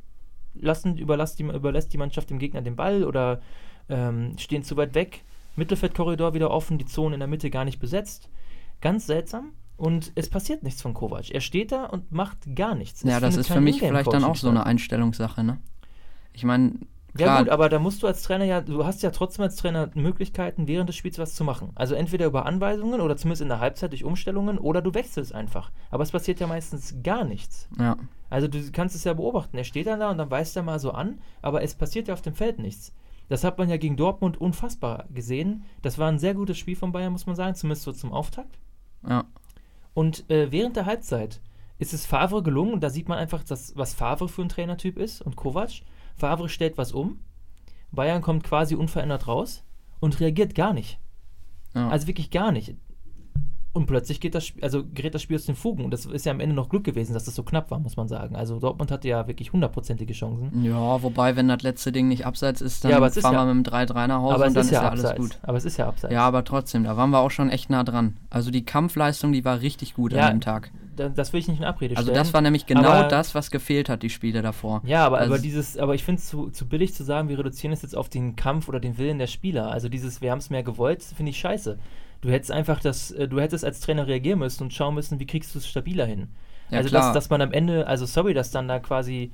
[0.56, 3.42] lassen, überlässt, die, überlässt die Mannschaft dem Gegner den Ball oder
[3.90, 5.24] ähm, stehen zu weit weg.
[5.56, 8.30] Mittelfeldkorridor wieder offen, die Zone in der Mitte gar nicht besetzt.
[8.82, 9.54] Ganz seltsam.
[9.78, 11.32] Und es passiert nichts von Kovac.
[11.32, 13.04] Er steht da und macht gar nichts.
[13.04, 15.60] Es ja, das findet ist für mich vielleicht dann auch so eine Einstellungssache, ne?
[16.32, 16.74] Ich meine,
[17.18, 19.56] ja klar, gut, aber da musst du als Trainer ja, du hast ja trotzdem als
[19.56, 21.72] Trainer Möglichkeiten, während des Spiels was zu machen.
[21.76, 25.72] Also entweder über Anweisungen oder zumindest in der Halbzeit durch Umstellungen oder du wechselst einfach.
[25.92, 27.68] Aber es passiert ja meistens gar nichts.
[27.78, 27.98] ja,
[28.30, 29.58] Also du kannst es ja beobachten.
[29.58, 32.14] Er steht dann da und dann weist er mal so an, aber es passiert ja
[32.14, 32.94] auf dem Feld nichts.
[33.30, 35.64] Das hat man ja gegen Dortmund unfassbar gesehen.
[35.82, 38.60] Das war ein sehr gutes Spiel von Bayern, muss man sagen, zumindest so zum Auftakt.
[39.08, 39.24] ja,
[39.94, 41.42] Und äh, während der Halbzeit
[41.80, 44.98] ist es Favre gelungen, und da sieht man einfach, dass, was Favre für ein Trainertyp
[44.98, 45.82] ist und Kovac.
[46.16, 47.20] Favre stellt was um,
[47.92, 49.64] Bayern kommt quasi unverändert raus
[50.00, 51.00] und reagiert gar nicht.
[51.76, 51.90] ja.
[51.90, 52.76] Also wirklich gar nicht.
[53.74, 55.84] Und plötzlich geht das, also gerät das Spiel aus den Fugen.
[55.84, 57.98] Und das ist ja am Ende noch Glück gewesen, dass das so knapp war, muss
[57.98, 58.36] man sagen.
[58.36, 60.64] Also Dortmund hatte ja wirklich hundertprozentige Chancen.
[60.64, 63.66] ja, wobei, wenn das letzte Ding nicht abseits ist, dann Ja, fahren ja- wir mit
[63.66, 65.40] dem 3-3 nach Hause und dann ist ist ja ja alles gut.
[65.42, 66.14] Aber es ist ja abseits.
[66.14, 68.16] Ja, aber trotzdem, da waren wir auch schon echt nah dran.
[68.30, 70.70] Also die Kampfleistung, die war richtig gut Ja, an dem Tag.
[70.96, 72.24] Da, das will ich nicht in Abrede Also stellen.
[72.24, 74.84] das war nämlich genau aber- das, was gefehlt hat, die Spiele davor.
[74.86, 77.40] Ja, aber, Also- aber dieses, aber ich finde es zu, zu billig zu sagen, wir
[77.40, 79.72] reduzieren es jetzt auf den Kampf oder den Willen der Spieler.
[79.72, 81.80] Also dieses, wir haben es mehr gewollt, finde ich scheiße.
[82.24, 85.26] Du hättest einfach das, äh, du hättest als Trainer reagieren müssen und schauen müssen, wie
[85.26, 86.30] kriegst du es stabiler hin.
[86.70, 86.90] Ja, also.
[86.90, 89.34] Dass, dass man am Ende, also sorry, dass dann da quasi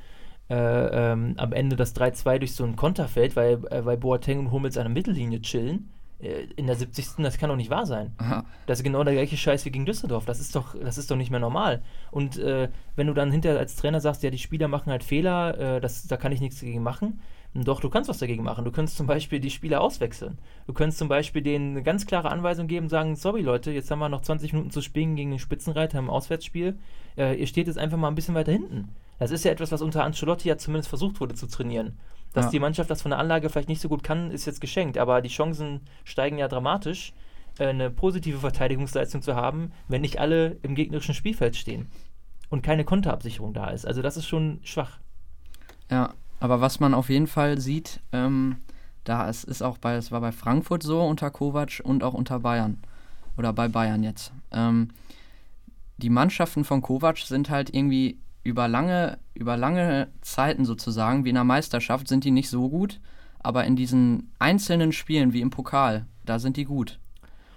[0.49, 4.39] äh, ähm, am Ende das 3-2 durch so einen Konter fällt, weil, äh, weil Boateng
[4.39, 5.91] und Hummels an der Mittellinie chillen.
[6.19, 7.17] Äh, in der 70.
[7.19, 8.15] Das kann doch nicht wahr sein.
[8.19, 10.25] Ja, Das ist genau der gleiche Scheiß wie gegen Düsseldorf.
[10.25, 11.83] Das ist doch, das ist doch nicht mehr normal.
[12.09, 15.75] Und äh, wenn du dann hinterher als Trainer sagst, ja, die Spieler machen halt Fehler,
[15.77, 17.21] äh, das, da kann ich nichts dagegen machen.
[17.55, 18.63] Doch, du kannst was dagegen machen.
[18.63, 20.37] Du könntest zum Beispiel die Spieler auswechseln.
[20.67, 23.99] Du könntest zum Beispiel denen eine ganz klare Anweisung geben, sagen, sorry Leute, jetzt haben
[23.99, 26.77] wir noch 20 Minuten zu spielen gegen den Spitzenreiter im Auswärtsspiel.
[27.17, 28.89] Äh, ihr steht jetzt einfach mal ein bisschen weiter hinten.
[29.17, 31.97] Das ist ja etwas, was unter Ancelotti ja zumindest versucht wurde zu trainieren.
[32.33, 32.51] Dass Ja.
[32.51, 34.99] die Mannschaft das von der Anlage vielleicht nicht so gut kann, ist jetzt geschenkt.
[34.99, 37.13] Aber die Chancen steigen ja dramatisch,
[37.57, 41.87] äh, eine positive Verteidigungsleistung zu haben, wenn nicht alle im gegnerischen Spielfeld stehen
[42.49, 43.85] und keine Konterabsicherung da ist.
[43.87, 44.99] Also das ist schon schwach.
[45.89, 46.13] ja.
[46.39, 48.57] Aber was man auf jeden Fall sieht, ähm,
[49.03, 52.39] da es ist auch bei, es war bei Frankfurt so unter Kovac und auch unter
[52.39, 52.77] Bayern.
[53.37, 54.31] Oder bei Bayern jetzt.
[54.51, 54.89] Ähm,
[55.97, 61.35] die Mannschaften von Kovac sind halt irgendwie über lange, über lange Zeiten sozusagen, wie in
[61.35, 62.99] der Meisterschaft, sind die nicht so gut.
[63.41, 66.99] Aber in diesen einzelnen Spielen, wie im Pokal, da sind die gut.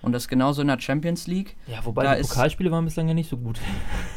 [0.01, 1.57] Und das ist genauso in der Champions League.
[1.67, 3.61] Ja, wobei die Pokalspiele waren bislang ja nicht so gut.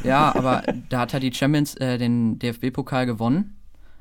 [0.02, 3.55] Ja, aber da hat er die Champions, äh, den DFB-Pokal gewonnen.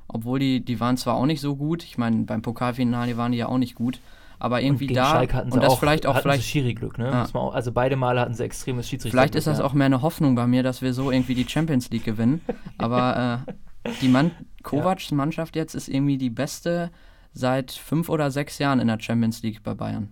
[0.07, 1.83] Obwohl die, die waren zwar auch nicht so gut.
[1.83, 3.99] Ich meine, beim Pokalfinale waren die ja auch nicht gut.
[4.37, 5.05] Aber irgendwie und da.
[5.11, 6.43] Schalke hatten sie und das auch, vielleicht auch vielleicht.
[6.43, 7.05] Sie Schiri-Glück, ne?
[7.05, 7.27] Ja.
[7.33, 9.17] Man auch, also beide Male hatten sie extremes Schiedsrichter.
[9.17, 11.89] Vielleicht ist das auch mehr eine Hoffnung bei mir, dass wir so irgendwie die Champions
[11.89, 12.41] League gewinnen.
[12.77, 13.43] Aber
[13.85, 14.31] äh, die Mann
[14.63, 16.91] Kovacs Mannschaft jetzt ist irgendwie die beste
[17.33, 20.09] seit fünf oder sechs Jahren in der Champions League bei Bayern.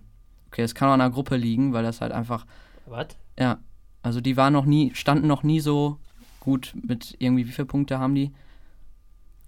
[0.48, 2.46] Okay, es kann auch an der Gruppe liegen, weil das halt einfach.
[2.86, 3.08] Was?
[3.38, 3.58] Ja,
[4.02, 5.98] also die waren noch nie, standen noch nie so
[6.40, 8.32] gut mit irgendwie, wie viele Punkte haben die?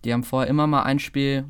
[0.06, 1.44] Die haben vorher immer mal ein Spiel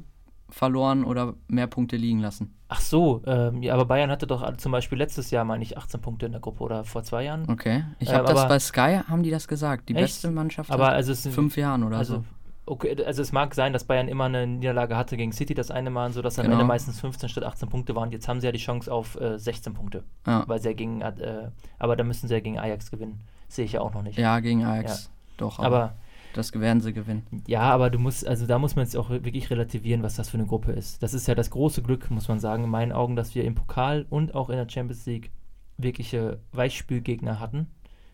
[0.48, 2.54] verloren oder mehr Punkte liegen lassen.
[2.68, 6.00] Ach so, ähm, ja, aber Bayern hatte doch zum Beispiel letztes Jahr, meine ich, 18
[6.00, 7.48] Punkte in der Gruppe oder vor zwei Jahren.
[7.50, 7.84] Okay.
[7.98, 9.88] Ich habe das aber- bei Sky, haben die das gesagt.
[9.90, 10.04] Die Echt?
[10.04, 12.24] beste Mannschaft Aber also es sind fünf Jahren oder also, so.
[12.64, 15.90] okay, also es mag sein, dass Bayern immer eine Niederlage hatte gegen City, das eine
[15.90, 16.54] Mal, so dass am Genau.
[16.54, 18.10] Ende meistens 15 statt 18 Punkte waren.
[18.10, 20.44] Jetzt haben sie ja die Chance auf äh, 16 Punkte, Ja.
[20.46, 23.20] weil sie ja gegen, äh, aber da müssen sie ja gegen Ajax gewinnen.
[23.48, 24.18] Sehe ich ja auch noch nicht.
[24.18, 25.10] Ja, gegen Ajax.
[25.36, 25.94] Doch, aber, aber
[26.36, 27.26] das werden sie gewinnen.
[27.46, 30.38] Ja, aber du musst, also da muss man jetzt auch wirklich relativieren, was das für
[30.38, 31.02] eine Gruppe ist.
[31.02, 33.54] Das ist ja das große Glück, muss man sagen, in meinen Augen, dass wir im
[33.54, 35.30] Pokal und auch in der Champions League
[35.78, 37.66] wirkliche Weichspülgegner hatten,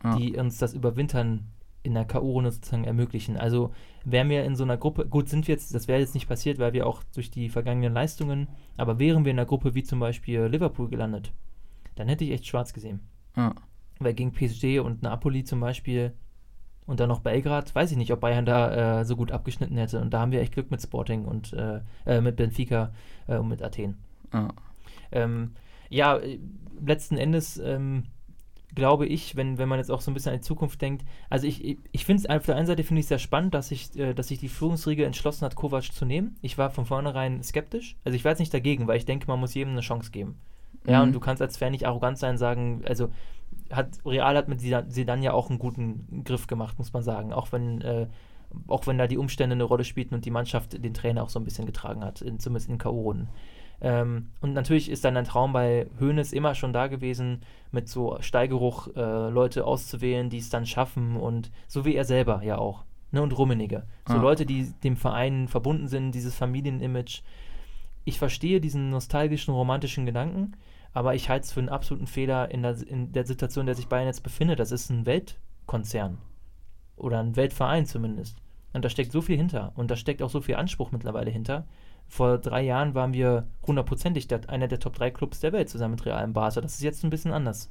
[0.05, 0.17] Ja.
[0.17, 1.49] die uns das Überwintern
[1.85, 3.37] in der K.O.-Runde sozusagen ermöglichen.
[3.37, 3.73] Also
[4.05, 6.59] wären wir in so einer Gruppe, gut, sind wir jetzt, das wäre jetzt nicht passiert,
[6.59, 9.99] weil wir auch durch die vergangenen Leistungen, aber wären wir in einer Gruppe wie zum
[9.99, 11.33] Beispiel Liverpool gelandet,
[11.97, 13.01] dann hätte ich echt schwarz gesehen.
[13.37, 13.55] Ja.
[13.99, 16.13] Weil gegen PSG und Napoli zum Beispiel
[16.87, 20.01] und dann noch Belgrad, weiß ich nicht, ob Bayern da äh, so gut abgeschnitten hätte.
[20.01, 22.93] Und da haben wir echt Glück mit Sporting und äh, äh, mit Benfica
[23.29, 23.97] äh, und mit Athen.
[24.33, 24.49] Ja.
[25.13, 25.53] Ähm,
[25.91, 26.39] ja, äh,
[26.85, 28.05] letzten Endes ähm,
[28.75, 31.47] glaube ich, wenn, wenn man jetzt auch so ein bisschen an die Zukunft denkt, also
[31.47, 33.95] ich, ich, ich finde es auf der einen Seite finde ich sehr spannend, dass sich
[33.99, 36.37] äh, dass sich die Führungsriege entschlossen hat, Kovac zu nehmen.
[36.41, 37.97] Ich war von vornherein skeptisch.
[38.05, 40.39] Also ich war jetzt nicht dagegen, weil ich denke, man muss jedem eine Chance geben.
[40.87, 41.09] Ja, Mhm.
[41.09, 43.11] und du kannst als Fan nicht arrogant sein, sagen, also
[43.73, 47.33] hat Real hat mit Zidane ja auch einen guten Griff gemacht, muss man sagen.
[47.33, 48.07] Auch wenn, äh,
[48.69, 51.41] auch wenn da die Umstände eine Rolle spielten und die Mannschaft den Trainer auch so
[51.41, 53.29] ein bisschen getragen hat, in, zumindest in K.O.-Runden.
[53.81, 57.41] Ähm, und natürlich ist dann ein Traum bei Hoeneß immer schon da gewesen,
[57.73, 62.43] mit so Steigeruch äh, Leute auszuwählen, die es dann schaffen und so wie er selber
[62.45, 62.85] ja auch.
[63.11, 63.83] Ne, und Rummenigge.
[64.07, 64.23] So Ah.
[64.23, 67.23] Leute, die dem Verein verbunden sind, dieses Familienimage.
[68.05, 70.53] Ich verstehe diesen nostalgischen, romantischen Gedanken,
[70.93, 73.75] aber ich halte es für einen absoluten Fehler in der, in der Situation, in der
[73.75, 74.59] sich Bayern jetzt befindet.
[74.61, 76.19] Das ist ein Weltkonzern.
[76.97, 78.37] Oder ein Weltverein zumindest.
[78.75, 79.73] Und da steckt so viel hinter.
[79.75, 81.65] Und da steckt auch so viel Anspruch mittlerweile hinter.
[82.09, 85.93] Vor drei Jahren waren wir hundertprozentig der, einer der Top 3 Clubs der Welt zusammen
[85.95, 86.61] mit Real und Barca.
[86.61, 87.71] Das ist jetzt ein bisschen anders.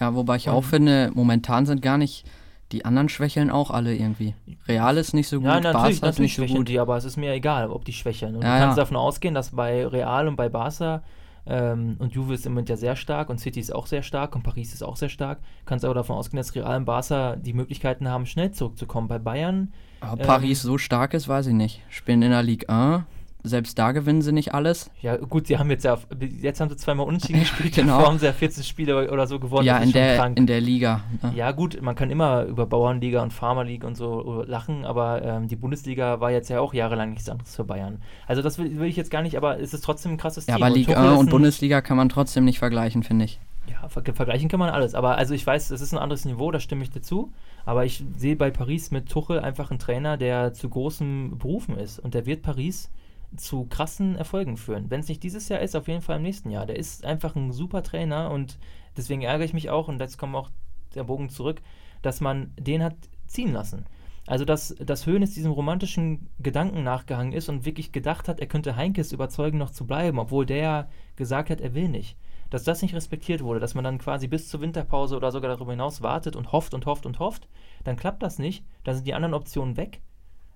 [0.00, 2.26] ja, wobei ich Und- auch finde, momentan sind gar nicht
[2.72, 4.34] die anderen schwächeln auch alle irgendwie.
[4.66, 6.68] Real ist nicht so gut, Ja, natürlich, Barca ist natürlich nicht so gut.
[6.68, 8.34] die, aber es ist mir egal, ob die schwächeln.
[8.36, 8.82] Und Ja, du kannst ja.
[8.84, 11.02] davon ausgehen, dass bei Real und bei Barca
[11.46, 14.36] ähm, und Juve ist im Moment ja sehr stark und City ist auch sehr stark
[14.36, 15.40] und Paris ist auch sehr stark.
[15.66, 19.08] Kannst aber davon ausgehen, dass Real und Barca die Möglichkeiten haben, schnell zurückzukommen.
[19.08, 21.82] Bei Bayern, Aber ähm, Paris so stark ist, weiß ich nicht.
[21.88, 23.04] Spielen in der Ligue 1,
[23.44, 24.90] selbst da gewinnen sie nicht alles.
[25.00, 25.98] ja gut, sie haben jetzt ja,
[26.40, 27.96] jetzt haben sie zweimal unentschieden gespielt, Genau.
[27.96, 29.64] davor haben sie ja 14 Spiele oder so gewonnen.
[29.66, 30.38] ja, in der, krank.
[30.38, 31.02] in der Liga.
[31.22, 31.32] Ne?
[31.34, 35.48] Ja, gut, man kann immer über Bauernliga und Farmer League und so lachen, aber ähm,
[35.48, 38.00] die Bundesliga war jetzt ja auch jahrelang nichts anderes für Bayern.
[38.26, 40.54] Also, das will, will ich jetzt gar nicht, aber es ist trotzdem ein krasses Ja,
[40.56, 40.62] Team.
[40.64, 43.40] aber Und Tuchel 1 ist und ein- Bundesliga kann man trotzdem nicht vergleichen, finde ich.
[43.70, 44.94] Ja, ver vergleichen kann man alles.
[44.94, 47.32] Aber also, ich weiß, es ist ein anderes Niveau, da stimme ich dazu.
[47.64, 52.00] Aber ich sehe bei Paris mit Tuchel einfach einen Trainer, der zu großen Berufen ist.
[52.00, 52.90] Und der wird Paris
[53.36, 54.90] zu krassen Erfolgen führen.
[54.90, 56.66] Wenn es nicht dieses Jahr ist, auf jeden Fall im nächsten Jahr.
[56.66, 58.58] Der ist einfach ein super Trainer und
[58.96, 60.50] deswegen ärgere ich mich auch, und jetzt kommt auch
[60.94, 61.62] der Bogen zurück,
[62.02, 63.86] dass man den hat ziehen lassen.
[64.26, 68.76] Also, dass, dass Hoeneß diesem romantischen Gedanken nachgehangen ist und wirklich gedacht hat, er könnte
[68.76, 72.16] Heinkes überzeugen, noch zu bleiben, obwohl der gesagt hat, er will nicht.
[72.48, 75.72] Dass das nicht respektiert wurde, dass man dann quasi bis zur Winterpause oder sogar darüber
[75.72, 77.48] hinaus wartet und hofft und hofft und hofft,
[77.82, 78.64] dann klappt das nicht.
[78.84, 80.02] Dann sind die anderen Optionen weg.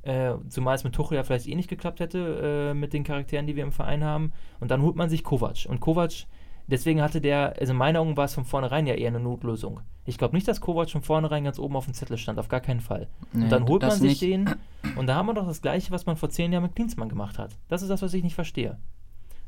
[0.06, 3.48] Äh, zumal es mit Tuchel ja vielleicht eh nicht geklappt hätte, äh, mit den Charakteren,
[3.48, 4.32] die wir im Verein haben.
[4.60, 5.66] Und dann holt man sich Kovac.
[5.68, 6.26] Und Kovac,
[6.68, 9.80] deswegen hatte der, also in meinen Augen war es von vornherein ja eher eine Notlösung.
[10.04, 12.60] Ich glaube nicht, dass Kovac von vornherein ganz oben auf dem Zettel stand, auf gar
[12.60, 13.08] keinen Fall.
[13.32, 14.22] Nee, und dann holt man sich nicht.
[14.22, 14.54] den
[14.96, 17.36] und da haben wir doch das Gleiche, was man vor zehn Jahren mit Klinsmann gemacht
[17.40, 17.58] hat.
[17.66, 18.78] Das ist das, was ich nicht verstehe.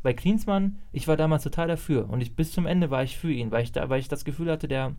[0.02, 3.30] Bei Klinsmann, ich war damals total dafür und ich, bis zum Ende war ich für
[3.30, 4.96] ihn, weil ich, da, weil ich das Gefühl hatte, der,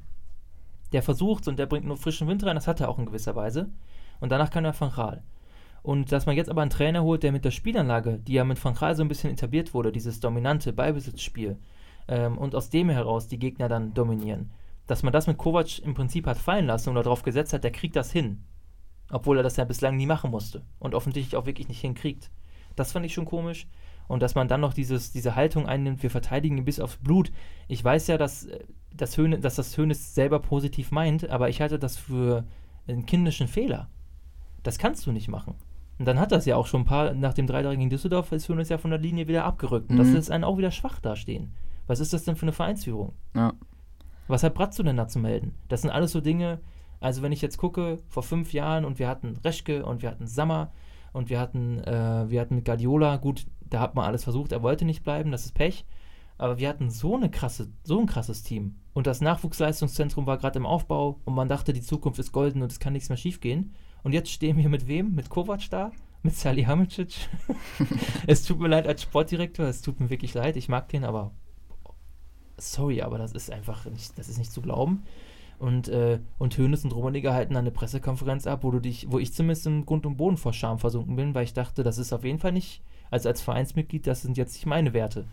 [0.93, 3.35] der versucht und der bringt nur frischen Wind rein, das hat er auch in gewisser
[3.35, 3.69] Weise.
[4.21, 5.21] Und danach kam der Van Raal.
[5.81, 8.63] Und dass man jetzt aber einen Trainer holt, der mit der Spielanlage, die ja mit
[8.63, 11.57] Van Gaal so ein bisschen etabliert wurde, dieses dominante Ballbesitzspiel,
[12.09, 14.51] ähm, und aus dem heraus die Gegner dann dominieren,
[14.87, 17.71] dass man das mit Kovac im Prinzip hat fallen lassen oder darauf gesetzt hat, der
[17.71, 18.43] kriegt das hin.
[19.11, 22.29] Obwohl er das ja bislang nie machen musste und offensichtlich auch wirklich nicht hinkriegt.
[22.75, 23.67] Das fand ich schon komisch.
[24.07, 27.31] Und dass man dann noch dieses, diese Haltung einnimmt, wir verteidigen ihn bis aufs Blut.
[27.67, 31.61] Ich weiß ja, dass, äh, das Höhne, dass das Hönes selber positiv meint, aber ich
[31.61, 32.43] halte das für
[32.87, 33.87] einen kindischen Fehler.
[34.63, 35.55] Das kannst du nicht machen.
[35.99, 38.47] Und dann hat das ja auch schon ein paar, nach dem 3 gegen Düsseldorf ist
[38.47, 39.89] Hönes ja von der Linie wieder abgerückt.
[39.89, 39.99] Und Mhm.
[39.99, 41.51] das lässt einen auch wieder schwach dastehen.
[41.87, 43.13] Was ist das denn für eine Vereinsführung?
[43.35, 43.53] Ja.
[44.27, 45.55] Was hat Bratzo denn da zu melden?
[45.67, 46.59] Das sind alles so Dinge,
[47.01, 50.27] also wenn ich jetzt gucke, vor fünf Jahren und wir hatten Reschke und wir hatten
[50.27, 50.71] Sammer
[51.13, 54.61] und wir hatten, äh, wir hatten mit Guardiola, gut, da hat man alles versucht, er
[54.63, 55.85] wollte nicht bleiben, das ist Pech.
[56.37, 58.75] Aber wir hatten so eine krasse, so ein krasses Team.
[58.93, 62.71] Und das Nachwuchsleistungszentrum war gerade im Aufbau und man dachte, die Zukunft ist golden und
[62.71, 63.73] es kann nichts mehr schiefgehen.
[64.03, 65.15] Und jetzt stehen wir mit wem?
[65.15, 65.91] Mit Kovac da?
[66.23, 67.29] Mit Salihamidzic?
[68.27, 71.31] es tut mir leid als Sportdirektor, es tut mir wirklich leid, ich mag den, aber
[72.57, 75.03] sorry, aber das ist einfach nicht, das ist nicht zu glauben.
[75.59, 79.19] Und, äh, und Hönes und Rummenigge halten dann eine Pressekonferenz ab, wo du dich, wo
[79.19, 82.13] ich zumindest im Grund und Boden vor Scham versunken bin, weil ich dachte, das ist
[82.13, 82.81] auf jeden Fall nicht,
[83.11, 85.25] also als Vereinsmitglied, das sind jetzt nicht meine Werte.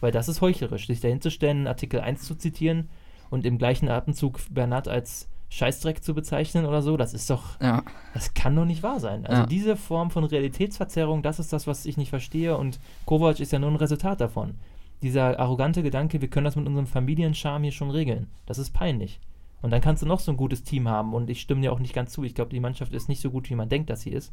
[0.00, 2.90] Weil das ist heuchlerisch, sich dahin zu stellen, Artikel 1 zu zitieren
[3.30, 7.82] und im gleichen Atemzug Bernhard als Scheißdreck zu bezeichnen oder so, das ist doch, Ja.
[8.14, 9.26] das kann doch nicht wahr sein.
[9.26, 9.46] Also Ja.
[9.46, 13.58] diese Form von Realitätsverzerrung, das ist das, was ich nicht verstehe und Kovac ist ja
[13.58, 14.54] nur ein Resultat davon.
[15.02, 18.28] Dieser arrogante Gedanke, wir können das mit unserem Familienscham hier schon regeln.
[18.46, 19.20] Das ist peinlich.
[19.60, 21.78] Und dann kannst du noch so ein gutes Team haben und ich stimme dir auch
[21.80, 22.24] nicht ganz zu.
[22.24, 24.32] Ich glaube, die Mannschaft ist nicht so gut, wie man denkt, dass sie ist.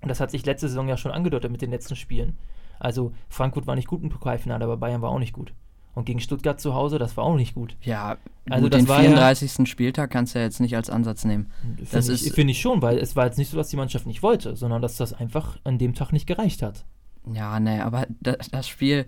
[0.00, 2.38] Und das hat sich letzte Saison ja schon angedeutet mit den letzten Spielen.
[2.80, 5.52] Also Frankfurt war nicht gut im Pokalfinale, aber Bayern war auch nicht gut.
[5.98, 7.76] Und gegen Stuttgart zu Hause, das war auch nicht gut.
[7.82, 9.68] Ja, Also das den war ja- 34.
[9.68, 11.50] Spieltag kannst du ja jetzt nicht als Ansatz nehmen.
[11.76, 13.76] Das Finde ich, ist- find ich schon, weil es war jetzt nicht so, dass die
[13.76, 16.84] Mannschaft nicht wollte, sondern dass das einfach an dem Tag nicht gereicht hat.
[17.32, 19.06] Ja, nee, aber da, das Spiel,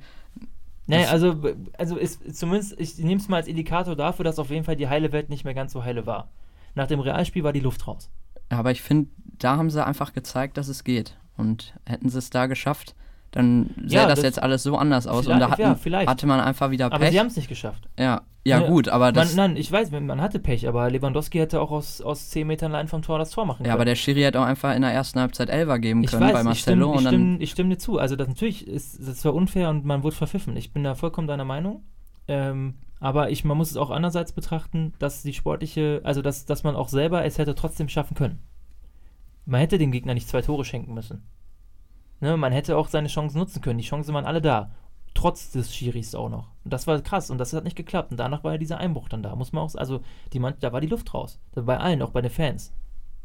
[0.87, 1.37] Nee, Das- also,
[1.79, 4.89] also ist zumindest, ich nehme es mal als Indikator dafür, dass auf jeden Fall die
[4.89, 6.29] heile Welt nicht mehr ganz so heile war.
[6.75, 8.11] Nach dem Realspiel war die Luft raus.
[8.49, 11.17] aber ich finde, da haben sie einfach gezeigt, dass es geht.
[11.37, 12.97] Und hätten sie es da geschafft,
[13.33, 15.27] dann sähe Ja, das, das- jetzt alles so anders aus.
[15.27, 17.11] Und da hatten, ja, hatte man einfach wieder Aber Pech.
[17.13, 17.89] sie haben es nicht geschafft.
[17.99, 19.37] ja, ja, Ne, gut, aber das.
[19.37, 22.73] man, nein, ich weiß, man hatte Pech, aber Lewandowski hätte auch aus, aus 10 Metern
[22.73, 23.69] Line vom Tor das Tor machen können.
[23.69, 26.23] ja, aber der Schiri hätte auch einfach in der ersten Halbzeit Elfer geben ich können
[26.23, 26.87] weiß, bei ich Marcelo.
[26.87, 27.99] stimme, ich, und dann, stimme, ich stimme dir zu.
[27.99, 30.57] Also das natürlich ist das war unfair und man wurde verpfiffen.
[30.57, 31.85] Ich bin da vollkommen deiner Meinung.
[32.29, 36.63] Ähm, aber ich, man muss es auch andererseits betrachten, dass die sportliche, also dass, dass
[36.65, 38.39] man auch selber es hätte trotzdem schaffen können.
[39.47, 41.23] Man hätte dem Gegner nicht zwei Tore schenken müssen.
[42.21, 43.79] Ne, man hätte auch seine Chancen nutzen können.
[43.79, 44.71] Die Chancen waren alle da.
[45.15, 46.49] Trotz des Schiris auch noch.
[46.65, 48.11] Und das war krass und das hat nicht geklappt.
[48.13, 49.35] Und danach war ja dieser Einbruch dann da.
[49.35, 50.01] Muss man auch, also
[50.33, 51.41] die da war die Luft raus.
[51.55, 52.73] Bei allen, auch bei den Fans.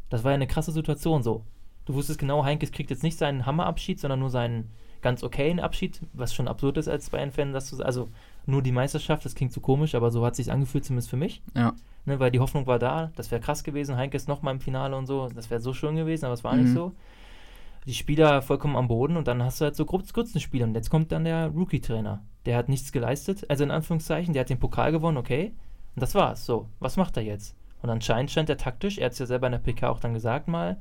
[0.08, 1.44] Das war ja eine krasse Situation so.
[1.84, 4.70] Du wusstest genau, Heinkes kriegt jetzt nicht seinen Hammerabschied, sondern nur seinen
[5.02, 8.08] ganz okayen Abschied, was schon absurd ist als Bayern-Fan, dass du, also
[8.44, 11.16] nur die Meisterschaft, das klingt so komisch, aber so hat es sich angefühlt, zumindest für
[11.16, 11.42] mich.
[11.54, 11.74] ja,
[12.06, 15.06] Ne, weil die Hoffnung war da, das wäre krass gewesen, Heinkes nochmal im Finale und
[15.06, 16.62] so, das wäre so schön gewesen, aber es war Mhm.
[16.62, 16.92] nicht so.
[17.86, 21.12] Die Spieler vollkommen am Boden und dann hast du halt so Grützenspiele und jetzt kommt
[21.12, 22.22] dann der Rookie-Trainer.
[22.44, 25.52] Der hat nichts geleistet, also in Anführungszeichen, der hat den Pokal gewonnen, okay,
[25.94, 26.44] und das war's.
[26.44, 27.54] So, was macht er jetzt?
[27.82, 30.14] Und anscheinend scheint er taktisch, er hat es ja selber in der PK auch dann
[30.14, 30.78] gesagt mal,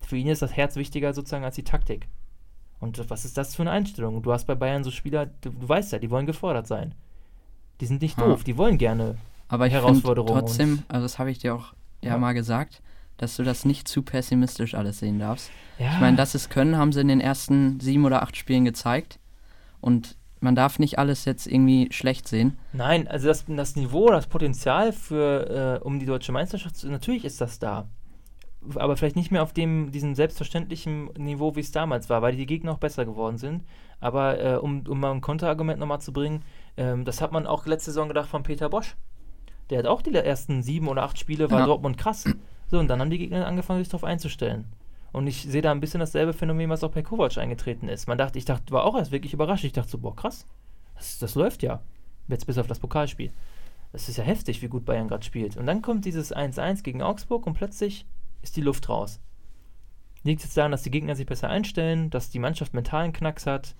[0.00, 2.06] für ihn ist das Herz wichtiger sozusagen als die Taktik.
[2.78, 4.22] Und was ist das für eine Einstellung?
[4.22, 6.94] Du hast bei Bayern so Spieler, du, du weißt ja, die wollen gefordert sein.
[7.80, 8.26] Die sind nicht Ja.
[8.28, 9.16] doof, die wollen gerne.
[9.48, 12.18] aber ich finde Herausforderung trotzdem, also das habe ich dir auch ja, Ja.
[12.18, 12.80] mal gesagt,
[13.16, 15.50] dass du das nicht zu pessimistisch alles sehen darfst.
[15.78, 18.64] Ja, Ich meine, dass es können, haben sie in den ersten sieben oder acht Spielen
[18.64, 19.18] gezeigt.
[19.80, 22.58] Und man darf nicht alles jetzt irgendwie schlecht sehen.
[22.72, 27.24] Nein, also das, das Niveau, das Potenzial für, äh, um die deutsche Meisterschaft zu, natürlich
[27.24, 27.88] ist das da.
[28.76, 32.46] Aber vielleicht nicht mehr auf dem, diesem selbstverständlichen Niveau, wie es damals war, weil die
[32.46, 33.62] Gegner auch besser geworden sind.
[34.00, 36.42] Aber äh, um, um mal ein Konterargument nochmal zu bringen,
[36.76, 38.96] ähm, das hat man auch letzte Saison gedacht von Peter Bosch.
[39.70, 41.66] Der hat auch die ersten sieben oder acht Spiele, war Ja.
[41.66, 42.24] Dortmund krass.
[42.70, 44.64] So, und dann haben die Gegner angefangen, sich darauf einzustellen.
[45.12, 48.08] Und ich sehe da ein bisschen dasselbe Phänomen, was auch bei Kovac eingetreten ist.
[48.08, 49.64] Man dachte, ich dachte, war auch erst wirklich überrascht.
[49.64, 50.44] Ich dachte so, boah, krass,
[50.96, 51.80] das, das läuft ja.
[52.28, 53.30] Jetzt bis auf das Pokalspiel.
[53.92, 55.56] Das ist ja heftig, wie gut Bayern gerade spielt.
[55.56, 58.06] Und dann kommt dieses 1-1 gegen Augsburg und plötzlich
[58.42, 59.20] ist die Luft raus.
[60.24, 63.46] Liegt es jetzt daran, dass die Gegner sich besser einstellen, dass die Mannschaft mentalen Knacks
[63.46, 63.76] hat?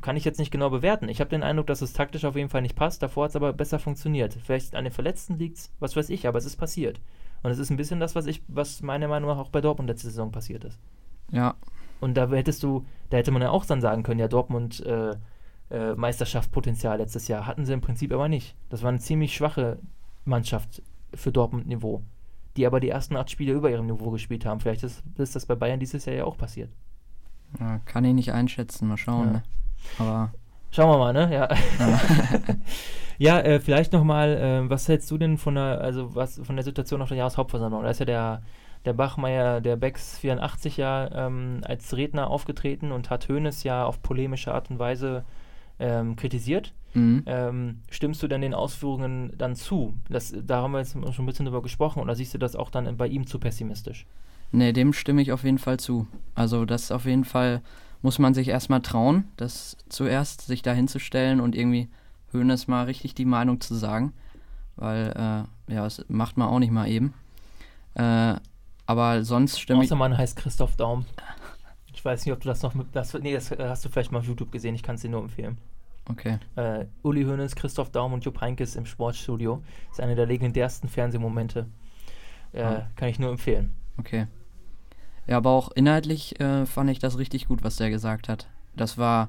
[0.00, 1.08] Kann ich jetzt nicht genau bewerten.
[1.08, 3.02] Ich habe den Eindruck, dass es taktisch auf jeden Fall nicht passt.
[3.02, 4.36] Davor hat es aber besser funktioniert.
[4.42, 7.00] Vielleicht an den Verletzten liegt es, was weiß ich, aber es ist passiert.
[7.42, 9.88] Und es ist ein bisschen das, was ich, was meiner Meinung nach auch bei Dortmund
[9.88, 10.78] letzte Saison passiert ist.
[11.30, 11.54] Ja,
[12.00, 15.14] Und da hättest du, da hätte man ja auch dann sagen können, ja, Dortmund äh,
[15.70, 17.46] äh, Meisterschaftspotenzial letztes Jahr.
[17.46, 18.56] Hatten sie im Prinzip aber nicht.
[18.70, 19.78] Das war eine ziemlich schwache
[20.24, 20.82] Mannschaft
[21.14, 22.02] für Dortmund-Niveau.
[22.56, 24.60] die aber die ersten acht Spiele über ihrem Niveau gespielt haben.
[24.60, 26.70] Vielleicht ist, ist das bei Bayern dieses Jahr ja auch passiert.
[27.60, 29.26] Ja, kann ich nicht einschätzen, mal schauen.
[29.26, 29.32] Ja.
[29.32, 29.42] Ne?
[29.98, 30.32] Aber
[30.70, 31.32] Schauen wir mal, ne?
[31.32, 31.48] Ja.
[33.18, 36.64] ja, äh, vielleicht nochmal, äh, was hältst du denn von der, also was von der
[36.64, 37.82] Situation auf der Jahreshauptversammlung?
[37.82, 38.42] Da ist ja der,
[38.84, 44.02] der Bachmeier, der Becks 84 ja ähm, als Redner aufgetreten und hat Hoeneß ja auf
[44.02, 45.24] polemische Art und Weise
[45.78, 46.74] ähm, kritisiert.
[46.94, 47.22] mhm.
[47.26, 49.94] Ähm, stimmst du denn den Ausführungen dann zu?
[50.08, 52.70] Das, da haben wir jetzt schon ein bisschen drüber gesprochen, oder siehst du das auch
[52.70, 54.06] dann bei ihm zu pessimistisch?
[54.50, 56.06] Nee, dem stimme ich auf jeden Fall zu.
[56.34, 57.62] Also das auf jeden Fall
[58.02, 61.88] muss man sich erstmal trauen, das zuerst sich da hinzustellen und irgendwie
[62.32, 64.12] Hönes mal richtig die Meinung zu sagen.
[64.76, 65.08] Weil,
[65.68, 67.14] äh, ja, das macht man auch nicht mal eben.
[67.94, 68.34] Äh,
[68.86, 69.88] aber sonst stimme ich.
[69.88, 71.04] Außer Mann heißt Christoph Daum.
[71.92, 72.86] Ich weiß nicht, ob du das noch mit.
[72.92, 75.20] Das, nee, das hast du vielleicht mal auf YouTube gesehen, ich kann es dir nur
[75.22, 75.58] empfehlen.
[76.08, 76.38] Okay.
[76.56, 79.62] Äh, Uli Hoeneß, Christoph Daum und Jupp Heynckes im Sportstudio.
[79.90, 81.66] ist einer der legendärsten Fernsehmomente.
[82.52, 82.86] Äh, Ah.
[82.96, 83.74] Kann ich nur empfehlen.
[83.98, 84.26] Okay.
[85.28, 88.46] Ja, aber auch inhaltlich äh, fand ich das richtig gut, was der gesagt hat.
[88.76, 89.28] Das war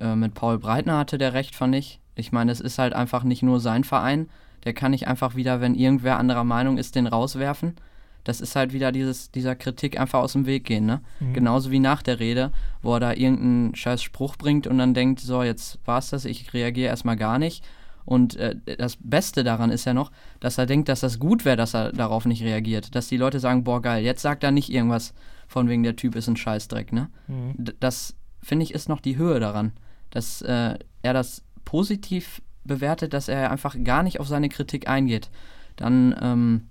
[0.00, 2.00] äh, mit Paul Breitner hatte der recht, fand ich.
[2.16, 4.28] Ich meine, es ist halt einfach nicht nur sein Verein.
[4.64, 7.76] Der kann nicht einfach wieder, wenn irgendwer anderer Meinung ist, den rauswerfen.
[8.24, 11.00] Das ist halt wieder dieses, dieser Kritik einfach aus dem Weg gehen, ne?
[11.20, 11.32] Mhm.
[11.34, 12.50] Genauso wie nach der Rede,
[12.82, 16.52] wo er da irgendeinen scheiß Spruch bringt und dann denkt, so, jetzt war's das, ich
[16.52, 17.64] reagiere erstmal gar nicht.
[18.08, 21.58] Und äh, das Beste daran ist ja noch, dass er denkt, dass das gut wäre,
[21.58, 22.94] dass er darauf nicht reagiert.
[22.94, 25.12] Dass die Leute sagen, boah, geil, jetzt sagt er nicht irgendwas
[25.46, 27.10] von wegen der Typ ist ein Scheißdreck, ne?
[27.26, 27.74] Mhm.
[27.80, 29.72] Das, finde ich, ist noch die Höhe daran.
[30.08, 35.28] Dass äh, er das positiv bewertet, dass er einfach gar nicht auf seine Kritik eingeht.
[35.76, 36.62] Dann, ähm,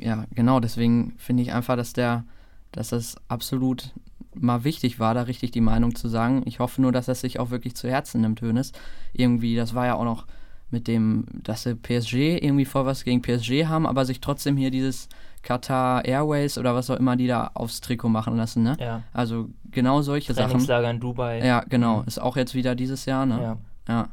[0.00, 2.24] ja, genau, deswegen finde ich einfach, dass der,
[2.72, 3.92] dass das absolut
[4.34, 6.42] mal wichtig war, da richtig die Meinung zu sagen.
[6.46, 8.72] Ich hoffe nur, dass er sich auch wirklich zu Herzen nimmt, Hönes.
[9.12, 10.26] Irgendwie, das war ja auch noch
[10.70, 14.70] mit dem, dass sie PSG irgendwie voll was gegen PSG haben, aber sich trotzdem hier
[14.70, 15.08] dieses
[15.42, 18.76] Qatar Airways oder was auch immer die da aufs Trikot machen lassen, ne?
[18.78, 19.02] Ja.
[19.12, 20.50] Also genau solche Sachen.
[20.50, 21.44] Trainingslager in Dubai.
[21.44, 21.98] Ja, genau.
[21.98, 22.08] Mhm.
[22.08, 23.40] Ist auch jetzt wieder dieses Jahr, ne?
[23.42, 23.58] Ja.
[23.88, 24.08] Ja.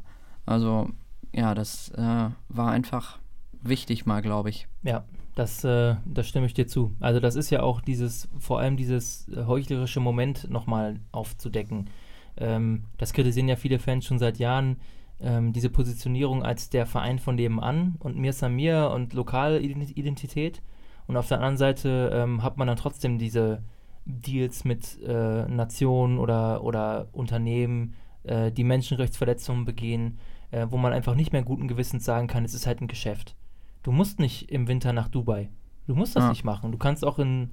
[0.46, 0.90] Also,
[1.32, 3.18] ja, das äh, war einfach
[3.62, 4.68] wichtig mal, glaube ich.
[4.82, 6.94] Ja, das, äh, das stimme ich dir zu.
[7.00, 11.90] Also das ist ja auch dieses, vor allem dieses äh, heuchlerische Moment nochmal aufzudecken.
[12.38, 14.76] Ähm, das kritisieren ja viele Fans schon seit Jahren,
[15.20, 20.62] ähm, diese Positionierung als der Verein von nebenan und mir Samir und Lokalidentität.
[21.06, 23.62] Und auf der anderen Seite ähm, hat man dann trotzdem diese
[24.04, 30.18] Deals mit äh, Nationen oder, oder Unternehmen, äh, die Menschenrechtsverletzungen begehen,
[30.50, 33.34] äh, wo man einfach nicht mehr guten Gewissens sagen kann, es ist halt ein Geschäft.
[33.82, 35.48] Du musst nicht im Winter nach Dubai.
[35.86, 36.30] Du musst das Ja.
[36.30, 36.72] nicht machen.
[36.72, 37.50] Du kannst auch in,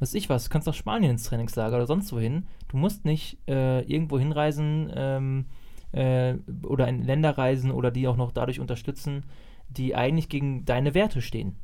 [0.00, 2.46] was weiß ich was, du kannst nach Spanien ins Trainingslager oder sonst wohin.
[2.68, 5.46] Du musst nicht äh, irgendwo hinreisen ähm,
[5.92, 9.24] äh, oder in Länder reisen oder die auch noch dadurch unterstützen,
[9.68, 11.56] die eigentlich gegen deine Werte stehen.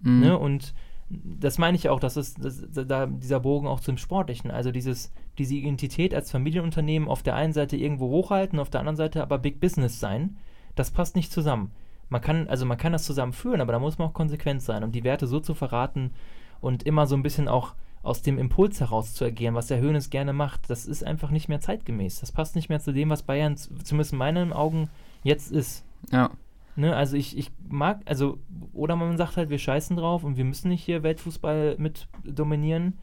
[0.00, 0.20] Mhm.
[0.20, 0.38] Ne?
[0.38, 0.74] Und
[1.08, 5.12] das meine ich auch, dass es das, da dieser Bogen auch zum Sportlichen, also dieses,
[5.38, 9.38] diese Identität als Familienunternehmen auf der einen Seite irgendwo hochhalten, auf der anderen Seite aber
[9.38, 10.36] Big Business sein,
[10.74, 11.70] das passt nicht zusammen.
[12.08, 14.84] Man kann, also man kann das zusammen führen, aber da muss man auch konsequent sein,
[14.84, 16.12] um die Werte so zu verraten
[16.60, 17.74] und immer so ein bisschen auch
[18.06, 21.48] aus dem Impuls heraus zu agieren, was der Hönes gerne macht, das ist einfach nicht
[21.48, 22.20] mehr zeitgemäß.
[22.20, 24.88] Das passt nicht mehr zu dem, was Bayern, zumindest in meinen Augen,
[25.22, 25.84] jetzt ist.
[26.12, 26.30] Ja.
[26.76, 28.38] Ne, also ich, ich mag, also,
[28.72, 32.98] oder man sagt halt, wir scheißen drauf und wir müssen nicht hier Weltfußball mit dominieren.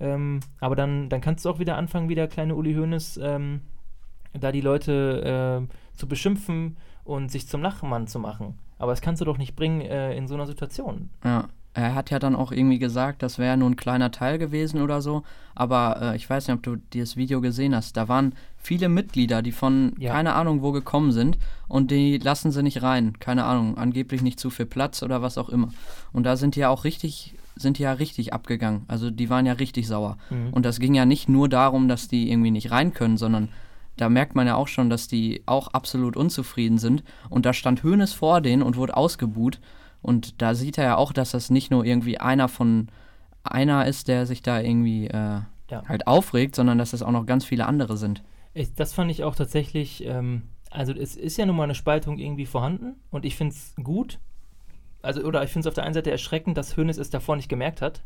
[0.00, 3.60] Ähm, aber dann, dann kannst du auch wieder anfangen, wieder kleine Uli Hoeneß, ähm,
[4.32, 8.58] da die Leute ähm, zu beschimpfen und sich zum Lachmann zu machen.
[8.78, 11.10] Aber das kannst du doch nicht bringen äh, in so einer Situation.
[11.24, 11.48] Ja.
[11.78, 15.00] Er hat ja dann auch irgendwie gesagt, das wäre nur ein kleiner Teil gewesen oder
[15.00, 15.22] so.
[15.54, 17.96] Aber äh, ich weiß nicht, ob du dieses Video gesehen hast.
[17.96, 20.12] Da waren viele Mitglieder, die von Ja.
[20.12, 21.38] keine Ahnung wo gekommen sind
[21.68, 23.18] und die lassen sie nicht rein.
[23.20, 25.68] Keine Ahnung, angeblich nicht zu viel Platz oder was auch immer.
[26.12, 28.82] Und da sind die ja auch richtig, sind die ja richtig abgegangen.
[28.88, 30.18] Also die waren ja richtig sauer.
[30.30, 30.52] Mhm.
[30.52, 33.48] Und das ging ja nicht nur darum, dass die irgendwie nicht rein können, sondern
[33.96, 37.04] da merkt man ja auch schon, dass die auch absolut unzufrieden sind.
[37.30, 39.60] Und da stand Hoeneß vor denen und wurde ausgebuht.
[40.02, 42.88] Und da sieht er ja auch, dass das nicht nur irgendwie einer von
[43.42, 45.40] einer ist, der sich da irgendwie äh,
[45.70, 45.82] Ja.
[45.86, 48.22] halt aufregt, sondern dass das auch noch ganz viele andere sind.
[48.54, 52.18] Ich, das fand ich auch tatsächlich, ähm, also es ist ja nun mal eine Spaltung
[52.18, 54.18] irgendwie vorhanden und ich finde es gut,
[55.02, 57.48] also oder ich finde es auf der einen Seite erschreckend, dass Hoeneß es davor nicht
[57.48, 58.02] gemerkt hat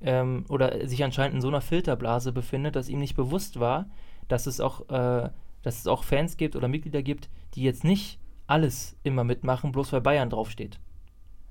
[0.00, 3.86] ähm, oder sich anscheinend in so einer Filterblase befindet, dass ihm nicht bewusst war,
[4.28, 5.28] dass es auch, äh,
[5.62, 9.92] dass es auch Fans gibt oder Mitglieder gibt, die jetzt nicht alles immer mitmachen, bloß
[9.92, 10.78] weil Bayern draufsteht.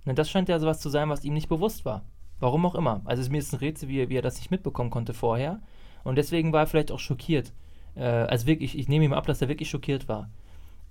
[0.06, 2.04] Ne, das scheint ja sowas zu sein, was ihm nicht bewusst war.
[2.40, 3.02] Warum auch immer.
[3.06, 5.14] Also es ist mir ist ein Rätsel, wie, er- wie er das nicht mitbekommen konnte
[5.14, 5.60] vorher.
[6.04, 7.54] Und deswegen war er vielleicht auch schockiert.
[7.96, 10.30] Äh, also wirklich, ich nehme ihm ab, dass er wirklich schockiert war.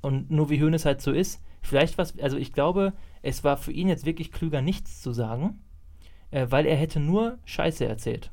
[0.00, 2.92] Und nur wie Hoeneß halt so ist, vielleicht was, also ich glaube,
[3.22, 5.58] es war für ihn jetzt wirklich klüger, nichts zu sagen.
[6.32, 8.30] äh, weil er hätte nur Scheiße erzählt.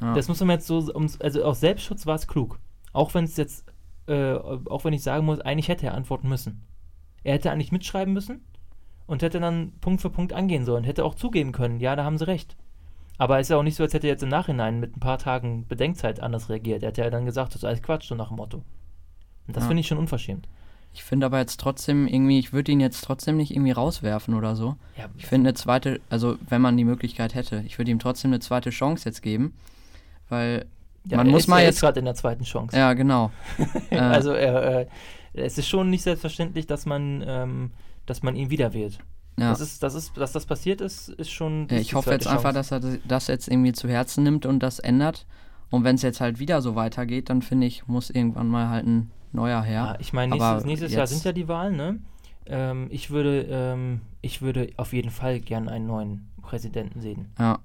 [0.00, 0.12] Ja.
[0.14, 2.58] Das muss man jetzt so, also aus Selbstschutz war es klug.
[2.92, 3.64] Auch wenn es jetzt,
[4.08, 6.66] äh, auch wenn ich sagen muss, eigentlich hätte er antworten müssen.
[7.22, 8.40] Er hätte eigentlich mitschreiben müssen
[9.10, 10.84] und hätte dann Punkt für Punkt angehen sollen.
[10.84, 12.56] Hätte auch zugeben können, ja, da haben sie recht.
[13.18, 15.00] Aber es ist ja auch nicht so, als hätte er jetzt im Nachhinein mit ein
[15.00, 16.82] paar Tagen Bedenkzeit anders reagiert.
[16.82, 18.58] Er hätte ja dann gesagt, das ist alles Quatsch, so nach dem Motto.
[19.46, 19.68] Und das Ja.
[19.68, 20.48] finde ich schon unverschämt.
[20.94, 24.56] Ich finde aber jetzt trotzdem irgendwie, ich würde ihn jetzt trotzdem nicht irgendwie rauswerfen oder
[24.56, 24.76] so.
[24.96, 28.30] Ja, Ich finde eine zweite, also wenn man die Möglichkeit hätte, ich würde ihm trotzdem
[28.30, 29.54] eine zweite Chance jetzt geben,
[30.28, 30.66] weil
[31.04, 32.76] ja, man muss ist, mal er jetzt, gerade in der zweiten Chance.
[32.76, 33.30] ja genau,
[33.90, 34.86] äh, also äh,
[35.32, 37.70] es ist schon nicht selbstverständlich, dass man, ähm,
[38.10, 38.98] dass man ihn wieder wählt.
[39.38, 39.50] ja.
[39.50, 41.68] Das ist, das ist, dass das passiert ist, ist schon.
[41.68, 42.80] Ist ich hoffe jetzt einfach, Chance.
[42.80, 45.26] dass er das jetzt irgendwie zu Herzen nimmt und das ändert.
[45.70, 48.86] Und wenn es jetzt halt wieder so weitergeht, dann finde ich, muss irgendwann mal halt
[48.86, 49.82] ein neuer her.
[49.92, 52.00] Ja, ich meine, nächstes, nächstes Jahr sind ja die Wahlen, ne?
[52.46, 57.32] Ähm, ich würde, ähm, ich würde auf jeden Fall gern einen neuen Präsidenten sehen.
[57.38, 57.60] Ja,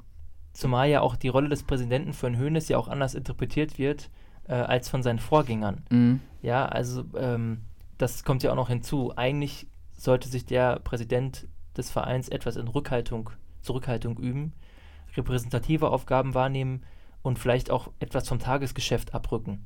[0.53, 4.09] Zumal ja auch die Rolle des Präsidenten für einen Hönes ja auch anders interpretiert wird
[4.47, 5.83] äh, als von seinen Vorgängern.
[5.89, 6.21] mhm.
[6.41, 7.61] Ja, also ähm,
[7.97, 9.11] das kommt ja auch noch hinzu.
[9.17, 13.29] Eigentlich sollte sich der Präsident des Vereins etwas in Rückhaltung,
[13.61, 14.53] Zurückhaltung üben,
[15.15, 16.83] repräsentative Aufgaben wahrnehmen
[17.21, 19.65] und vielleicht auch etwas vom Tagesgeschäft abrücken.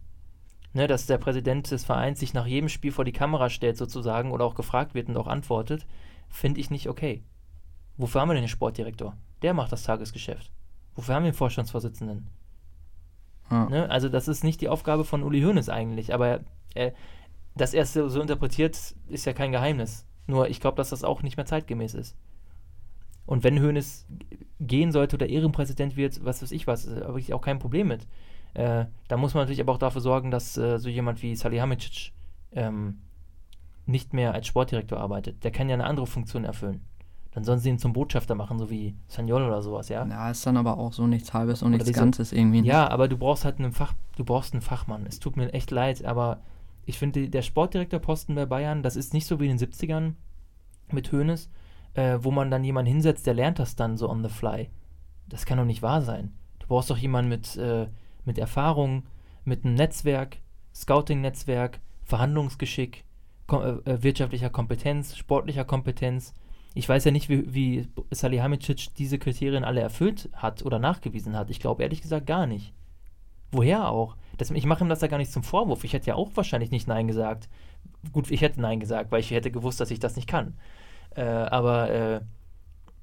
[0.71, 4.31] Ne, dass der Präsident des Vereins sich nach jedem Spiel vor die Kamera stellt sozusagen
[4.31, 5.87] oder auch gefragt wird und auch antwortet,
[6.29, 7.23] finde ich nicht okay.
[7.97, 9.17] Wofür haben wir denn den Sportdirektor?
[9.41, 10.51] Der macht das Tagesgeschäft.
[10.93, 12.29] Wofür haben wir den Vorstandsvorsitzenden?
[13.51, 13.69] ja.
[13.69, 13.89] Ne?
[13.89, 16.41] Also das ist nicht die Aufgabe von Uli Hoeneß eigentlich, aber
[16.75, 16.91] äh,
[17.55, 18.77] dass er es so, so interpretiert,
[19.07, 20.05] ist ja kein Geheimnis.
[20.29, 22.15] Nur ich glaube, dass das auch nicht mehr zeitgemäß ist.
[23.25, 24.05] Und wenn Hoeneß
[24.59, 27.87] gehen sollte oder Ehrenpräsident wird, was weiß ich was, äh, habe ich auch kein Problem
[27.87, 28.07] mit.
[28.53, 32.11] Äh, da muss man natürlich aber auch dafür sorgen, dass äh, so jemand wie Salihamidzic
[32.51, 32.99] ähm,
[33.87, 35.43] nicht mehr als Sportdirektor arbeitet.
[35.43, 36.85] Der kann ja eine andere Funktion erfüllen.
[37.31, 40.05] Dann sollen sie ihn zum Botschafter machen, so wie Sanyol oder sowas, ja?
[40.05, 42.61] ja, ist dann aber auch so nichts Halbes und nichts Ganzes irgendwie.
[42.61, 45.05] Ja, aber du brauchst halt einen Fach, du brauchst einen Fachmann.
[45.07, 46.39] Es tut mir echt leid, aber
[46.89, 50.13] ich finde, der Sportdirektorposten bei Bayern, das ist nicht so wie in den 70ern
[50.91, 51.51] mit Hoeneß,
[51.93, 54.71] äh, wo man dann jemanden hinsetzt, der lernt das dann so on the fly.
[55.27, 56.33] Das kann doch nicht wahr sein.
[56.57, 57.87] Du brauchst doch jemanden mit, äh,
[58.25, 59.03] mit Erfahrung,
[59.45, 60.37] mit einem Netzwerk,
[60.73, 63.03] Scouting-Netzwerk, Verhandlungsgeschick,
[63.45, 66.33] ko äh, äh, wirtschaftlicher Kompetenz, sportlicher Kompetenz.
[66.73, 71.51] Ich weiß ja nicht, wie, wie Salihamidzic diese Kriterien alle erfüllt hat oder nachgewiesen hat.
[71.51, 72.73] Ich glaube ehrlich gesagt gar nicht.
[73.51, 74.15] Woher auch?
[74.37, 75.83] Das, ich mache ihm das ja gar nicht zum Vorwurf.
[75.83, 77.49] Ich hätte ja auch wahrscheinlich nicht Nein gesagt.
[78.13, 80.53] Gut, ich hätte Nein gesagt, weil ich hätte gewusst, dass ich das nicht kann.
[81.15, 82.21] Äh, aber äh,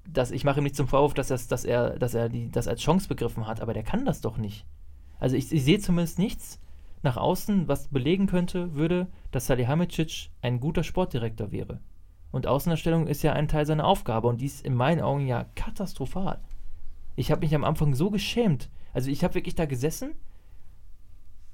[0.08, 2.68] das, ich mache ihm nicht zum Vorwurf, dass, das, dass er, dass er die, das
[2.68, 4.64] als Chance begriffen hat, aber der kann das doch nicht.
[5.18, 6.60] Also ich, ich sehe zumindest nichts
[7.02, 11.80] nach außen, was belegen könnte, würde, dass Salihamidzic ein guter Sportdirektor wäre.
[12.30, 15.46] Und Außenerstellung ist ja ein Teil seiner Aufgabe und die ist in meinen Augen ja
[15.54, 16.40] katastrophal.
[17.14, 18.68] Ich habe mich am Anfang so geschämt.
[18.92, 20.14] Also ich habe wirklich da gesessen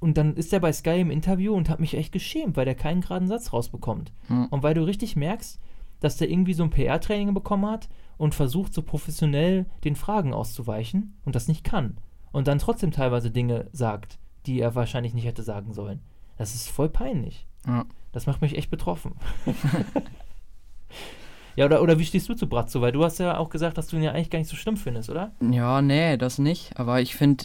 [0.02, 2.74] und dann ist er bei Sky im Interview und hat mich echt geschämt, weil der
[2.74, 4.12] keinen geraden Satz rausbekommt.
[4.26, 4.46] Hm.
[4.46, 5.60] Und weil du richtig merkst,
[6.00, 7.88] dass der irgendwie so ein PR-Training bekommen hat
[8.18, 11.98] und versucht so professionell den Fragen auszuweichen und das nicht kann.
[12.32, 16.00] Und dann trotzdem teilweise Dinge sagt, die er wahrscheinlich nicht hätte sagen sollen.
[16.36, 17.46] Das ist voll peinlich.
[17.64, 17.86] Ja.
[18.10, 19.14] Das macht mich echt betroffen.
[21.56, 22.80] ja, oder, oder wie stehst du zu Bratzo?
[22.80, 24.76] Weil du hast ja auch gesagt, dass du ihn ja eigentlich gar nicht so schlimm
[24.76, 25.32] findest, oder?
[25.40, 26.78] Ja, nee, das nicht.
[26.78, 27.44] Aber ich finde,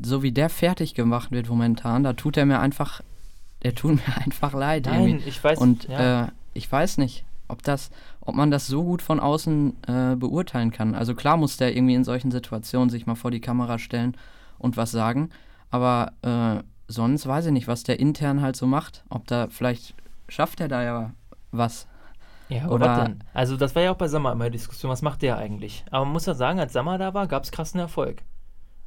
[0.00, 3.02] so wie der fertig gemacht wird momentan, da tut er mir einfach,
[3.62, 4.86] der tut mir einfach leid.
[4.86, 5.28] irgendwie.
[5.28, 6.24] ich weiß Und ja.
[6.24, 7.90] äh, ich weiß nicht, ob das,
[8.20, 10.94] ob man das so gut von außen äh, beurteilen kann.
[10.94, 14.16] Also klar muss der irgendwie in solchen Situationen sich mal vor die Kamera stellen
[14.58, 15.30] und was sagen.
[15.70, 19.04] Aber äh, sonst weiß ich nicht, was der intern halt so macht.
[19.10, 19.94] Ob da vielleicht
[20.28, 21.10] schafft er da ja
[21.50, 21.86] was.
[22.52, 23.16] Ja, Oder-?
[23.34, 25.84] Also, das war ja auch bei Sammer immer die Diskussion, was macht der eigentlich?
[25.90, 28.22] Aber man muss ja sagen, als Sammer da war, gab es krassen Erfolg.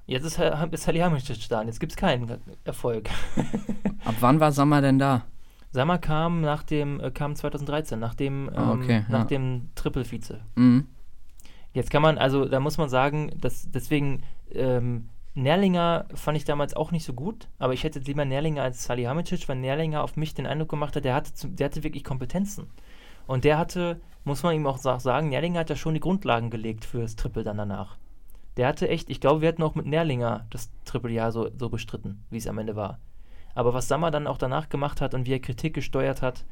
[0.07, 2.29] Jetzt ist, ist Salihamidzic da und jetzt gibt es keinen
[2.63, 3.09] Erfolg.
[4.05, 5.23] Ab wann war Sammer denn da?
[5.71, 9.25] Sammer kam nach dem, äh, kam 2013, nach dem, ähm, Ah, okay, nach ja.
[9.25, 10.39] dem Triple-Vize.
[10.55, 10.87] Mhm.
[11.73, 16.75] Jetzt kann man, also da muss man sagen, dass deswegen ähm, Nerlinger fand ich damals
[16.75, 20.33] auch nicht so gut, aber ich hätte lieber Nerlinger als Salihamidzic, weil Nerlinger auf mich
[20.33, 22.67] den Eindruck gemacht hat, der hatte, der hatte wirklich Kompetenzen.
[23.27, 26.49] Und der hatte, muss man ihm auch sa- sagen, Nerlinger hat ja schon die Grundlagen
[26.49, 27.97] gelegt für das Triple dann danach.
[28.57, 32.23] Der hatte echt, ich glaube, wir hätten auch mit Nerlinger das Triple-Jahr so, so bestritten,
[32.29, 32.99] wie es am Ende war.
[33.53, 36.45] Aber was Sammer dann auch danach gemacht hat und wie er Kritik gesteuert hat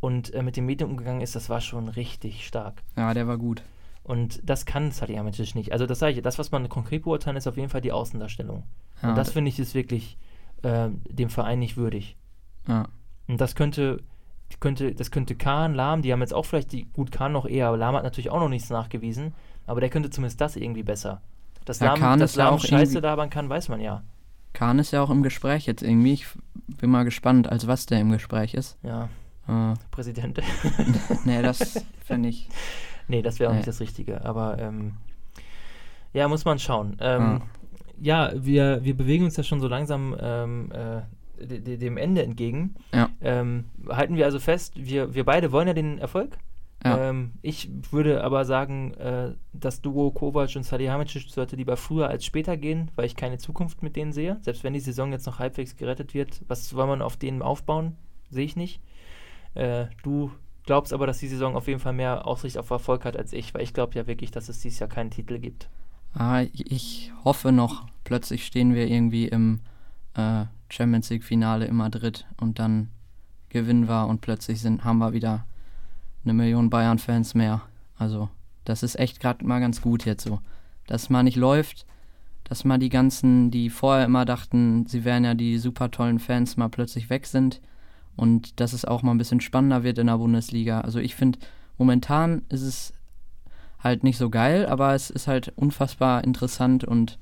[0.00, 2.82] und äh, mit den Medien umgegangen ist, das war schon richtig stark.
[2.96, 3.62] Ja, der war gut.
[4.02, 5.72] Und das kann Salihamidzic nicht.
[5.72, 8.62] Also das sage ich, das, was man konkret beurteilen, ist auf jeden Fall die Außendarstellung.
[9.02, 10.16] Ja, und das finde ich ist wirklich
[10.62, 12.16] äh, dem Verein nicht würdig.
[12.68, 12.86] ja.
[13.28, 14.02] Und das könnte
[14.60, 17.68] könnte, das könnte Kahn, Lahm, die haben jetzt auch vielleicht die, gut Kahn noch eher,
[17.68, 19.34] aber Lahm hat natürlich auch noch nichts nachgewiesen,
[19.66, 21.20] aber der könnte zumindest das irgendwie besser.
[21.64, 24.02] Dass Ja, Lahm, Kahn dass ist ja Lahm auch Scheiße labern kann, weiß man ja.
[24.52, 26.14] Kahn ist ja auch im Gespräch jetzt irgendwie.
[26.14, 26.26] Ich
[26.80, 28.78] bin mal gespannt, als was der im Gespräch ist.
[28.82, 29.08] Ja,
[29.48, 30.40] Äh, Präsident.
[31.24, 32.48] nee, das fände ich.
[33.08, 33.58] nee, das wäre auch Nee.
[33.58, 34.94] nicht das Richtige, aber ähm,
[36.12, 36.96] ja, muss man schauen.
[37.00, 37.42] Ähm,
[38.00, 41.02] ja, wir, wir bewegen uns ja schon so langsam ähm, äh,
[41.38, 42.74] dem Ende entgegen.
[42.92, 43.10] Ja.
[43.20, 46.38] Ähm, halten wir also fest, wir, wir beide wollen ja den Erfolg.
[46.84, 47.08] Ja.
[47.08, 52.24] Ähm, ich würde aber sagen, äh, das Duo Kovac und Salihamidzic sollte lieber früher als
[52.24, 54.38] später gehen, weil ich keine Zukunft mit denen sehe.
[54.42, 57.96] Selbst wenn die Saison jetzt noch halbwegs gerettet wird, was soll man auf denen aufbauen?
[58.30, 58.80] Sehe ich nicht.
[59.54, 60.30] Äh, du
[60.64, 63.54] glaubst aber, dass die Saison auf jeden Fall mehr Aussicht auf Erfolg hat als ich,
[63.54, 65.68] weil ich glaube ja wirklich, dass es dieses Jahr keinen Titel gibt.
[66.12, 69.60] Ah, ich hoffe noch, plötzlich stehen wir irgendwie im
[70.16, 72.88] äh, Champions League-Finale in Madrid und dann
[73.48, 75.46] gewinnen wir und plötzlich sind, haben wir wieder
[76.24, 77.62] eine Million Bayern-Fans mehr.
[77.98, 78.28] Also,
[78.64, 80.40] das ist echt gerade mal ganz gut jetzt so.
[80.86, 81.86] Dass mal nicht läuft,
[82.44, 86.56] dass mal die ganzen, die vorher immer dachten, sie wären ja die super tollen Fans,
[86.56, 87.60] mal plötzlich weg sind
[88.16, 90.80] und dass es auch mal ein bisschen spannender wird in der Bundesliga.
[90.80, 91.38] Also, ich finde,
[91.78, 92.92] momentan ist es
[93.78, 97.18] halt nicht so geil, aber es ist halt unfassbar interessant und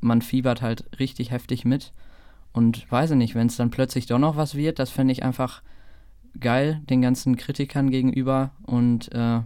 [0.00, 1.92] man fiebert halt richtig heftig mit.
[2.52, 5.22] Und weiß ich nicht, wenn es dann plötzlich doch noch was wird, das fände ich
[5.22, 5.62] einfach
[6.38, 8.50] geil, den ganzen Kritikern gegenüber.
[8.62, 9.42] Und äh,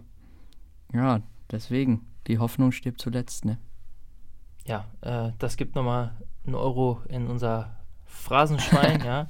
[0.93, 3.57] ja, deswegen, die Hoffnung stirbt zuletzt, ne?
[4.65, 7.75] Ja, äh, das gibt nochmal einen Euro in unser
[8.05, 9.27] Phrasenschwein, ja.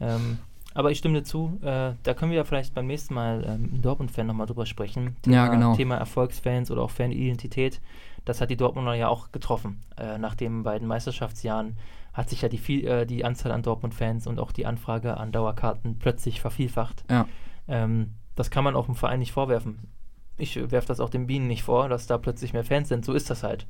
[0.00, 0.38] Ähm,
[0.74, 3.70] aber ich stimme dir zu, äh, da können wir ja vielleicht beim nächsten Mal ähm,
[3.74, 5.16] im Dortmund-Fan nochmal drüber sprechen.
[5.26, 5.76] Ja, genau.
[5.76, 7.80] Thema Erfolgsfans oder auch Fanidentität.
[8.24, 9.80] Das hat die Dortmunder ja auch getroffen.
[9.96, 11.76] Äh, nach den beiden Meisterschaftsjahren
[12.12, 15.32] hat sich ja die, viel, äh, die Anzahl an Dortmund-Fans und auch die Anfrage an
[15.32, 17.04] Dauerkarten plötzlich vervielfacht.
[17.10, 17.26] Ja.
[17.68, 19.88] Ähm, das kann man auch dem Verein nicht vorwerfen.
[20.36, 23.04] Ich äh, werfe das auch den Bienen nicht vor, dass da plötzlich mehr Fans sind.
[23.04, 23.66] So ist das halt.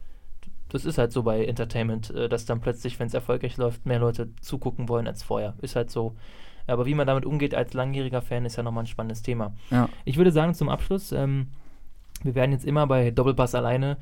[0.68, 3.98] Das ist halt so bei Entertainment, äh, dass dann plötzlich, wenn es erfolgreich läuft, mehr
[3.98, 5.54] Leute zugucken wollen als vorher.
[5.60, 6.16] Ist halt so.
[6.66, 9.54] Aber wie man damit umgeht als langjähriger Fan, ist ja nochmal ein spannendes Thema.
[9.70, 9.88] Ja.
[10.04, 11.48] Ich würde sagen, zum Abschluss, ähm,
[12.22, 13.96] wir werden jetzt immer bei Doppelpass alleine,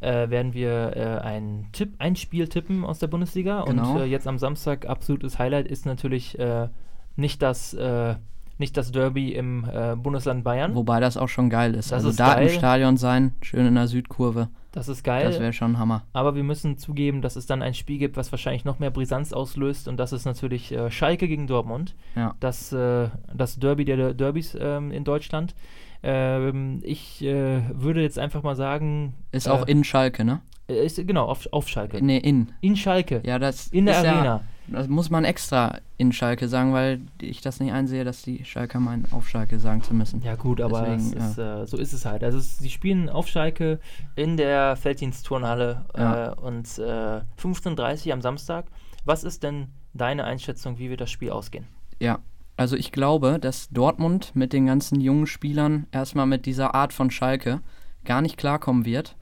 [0.00, 3.64] äh, werden wir äh, ein, Tipp, ein Spiel tippen aus der Bundesliga.
[3.64, 3.94] Genau.
[3.94, 6.68] Und äh, jetzt am Samstag absolutes Highlight ist natürlich äh,
[7.16, 8.16] nicht, das, äh,
[8.58, 10.74] nicht das Derby im äh, Bundesland Bayern.
[10.74, 11.90] Wobei das auch schon geil ist.
[11.92, 12.56] Das also ist da im geil.
[12.56, 15.24] Stadion sein, schön in der Südkurve, das ist geil.
[15.24, 16.04] das wäre schon Hammer.
[16.12, 19.32] Aber wir müssen zugeben, dass es dann ein Spiel gibt, was wahrscheinlich noch mehr Brisanz
[19.32, 19.88] auslöst.
[19.88, 21.94] Und das ist natürlich äh, Schalke gegen Dortmund.
[22.14, 22.34] Ja.
[22.40, 25.54] Das, äh, das Derby der Derbys ähm, in Deutschland.
[26.02, 29.14] Ähm, ich äh, würde jetzt einfach mal sagen.
[29.32, 30.42] Ist äh, auch in Schalke, ne?
[30.68, 32.04] Äh, Ist, genau, auf, auf Schalke.
[32.04, 32.52] Nee, in.
[32.60, 33.22] in Schalke.
[33.24, 34.24] Ja, das in der Arena.
[34.24, 38.44] Ja, das muss man extra in Schalke sagen, weil ich das nicht einsehe, dass die
[38.44, 40.22] Schalker meinen, auf Schalke sagen zu müssen.
[40.22, 42.24] Ja, gut, aber Deswegen, es ist, äh, so ist es halt.
[42.24, 43.78] Also, es, sie spielen auf Schalke
[44.16, 46.32] in der Felddienstturnhalle Ja.
[46.32, 48.66] äh, und äh, 15.30 Uhr am Samstag.
[49.04, 51.66] Was ist denn deine Einschätzung, wie wird das Spiel ausgehen?
[52.00, 52.18] Ja,
[52.56, 57.10] also ich glaube, dass Dortmund mit den ganzen jungen Spielern erstmal mit dieser Art von
[57.10, 57.60] Schalke
[58.04, 59.16] gar nicht klarkommen wird.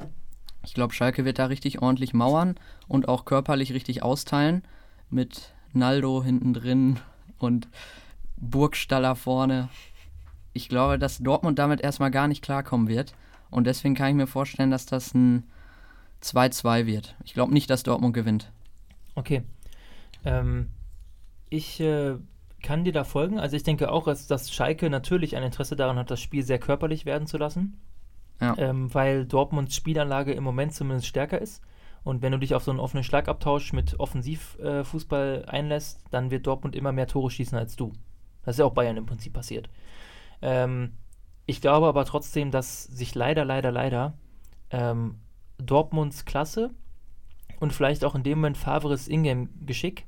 [0.64, 2.56] Ich glaube, Schalke wird da richtig ordentlich mauern
[2.88, 4.62] und auch körperlich richtig austeilen
[5.10, 6.98] mit Naldo hinten drin
[7.38, 7.68] und
[8.36, 9.68] Burgstaller vorne.
[10.52, 13.14] Ich glaube, dass Dortmund damit erstmal gar nicht klarkommen wird
[13.50, 15.44] und deswegen kann ich mir vorstellen, dass das ein
[16.22, 17.14] 2-2 wird.
[17.24, 18.50] Ich glaube nicht, dass Dortmund gewinnt.
[19.14, 19.42] Okay.
[20.24, 20.70] Ähm,
[21.50, 22.16] ich äh,
[22.62, 23.38] kann dir da folgen.
[23.38, 26.58] Also ich denke auch, dass, dass Schalke natürlich ein Interesse daran hat, das Spiel sehr
[26.58, 27.78] körperlich werden zu lassen.
[28.40, 31.62] Ähm, weil Dortmunds Spielanlage im Moment zumindest stärker ist.
[32.02, 36.46] Und wenn du dich auf so einen offenen Schlagabtausch mit Offensivfußball äh, einlässt, dann wird
[36.46, 37.92] Dortmund immer mehr Tore schießen als du.
[38.44, 39.70] Das ist ja auch Bayern im Prinzip passiert.
[40.42, 40.92] Ähm,
[41.46, 44.14] ich glaube aber trotzdem, dass sich leider, leider, leider
[44.70, 45.20] ähm,
[45.58, 46.70] Dortmunds Klasse
[47.60, 50.06] und vielleicht auch in dem Moment Favres Ingame-Geschick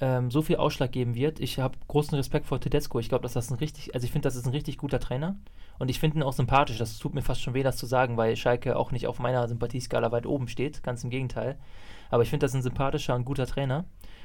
[0.00, 1.40] ähm, so viel Ausschlag geben wird.
[1.40, 2.98] Ich habe großen Respekt vor Tedesco.
[2.98, 5.36] Ich glaube, dass das ein richtig, also ich finde, das ist ein richtig guter Trainer
[5.78, 6.78] und ich finde ihn auch sympathisch.
[6.78, 9.46] Das tut mir fast schon weh, das zu sagen, weil Schalke auch nicht auf meiner
[9.48, 10.82] Sympathieskala weit oben steht.
[10.82, 11.58] Ganz im Gegenteil.
[12.10, 13.84] Aber ich finde, das ist ein sympathischer und guter Trainer.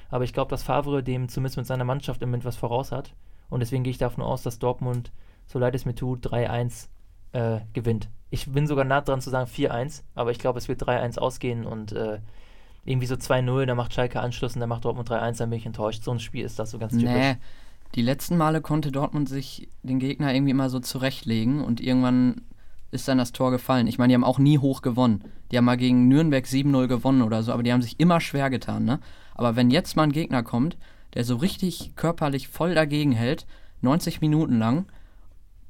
[0.09, 3.13] Aber ich glaube, dass Favre dem zumindest mit seiner Mannschaft im Moment was voraus hat.
[3.49, 5.11] Und deswegen gehe ich davon aus, dass Dortmund,
[5.45, 6.88] so leid es mir tut, 3-1
[7.32, 8.09] äh, gewinnt.
[8.32, 11.65] Ich bin sogar nah dran zu sagen 4-1, aber ich glaube, es wird 3-1 ausgehen
[11.65, 12.20] und äh,
[12.86, 15.66] irgendwie so 2-0, dann macht Schalke Anschluss und dann macht Dortmund 3-1, dann bin ich
[15.66, 16.04] enttäuscht.
[16.04, 17.10] So ein Spiel ist das so ganz typisch.
[17.10, 17.36] Nee,
[17.96, 22.42] die letzten Male konnte Dortmund sich den Gegner irgendwie immer so zurechtlegen und irgendwann
[22.92, 23.88] ist dann das Tor gefallen.
[23.88, 25.24] Ich meine, die haben auch nie hoch gewonnen.
[25.52, 28.50] Die haben mal gegen Nürnberg 7-0 gewonnen oder so, aber die haben sich immer schwer
[28.50, 29.00] getan, ne?
[29.36, 30.78] Aber wenn jetzt mal ein Gegner kommt,
[31.14, 33.46] der so richtig körperlich voll dagegen hält,
[33.82, 34.86] 90 Minuten lang,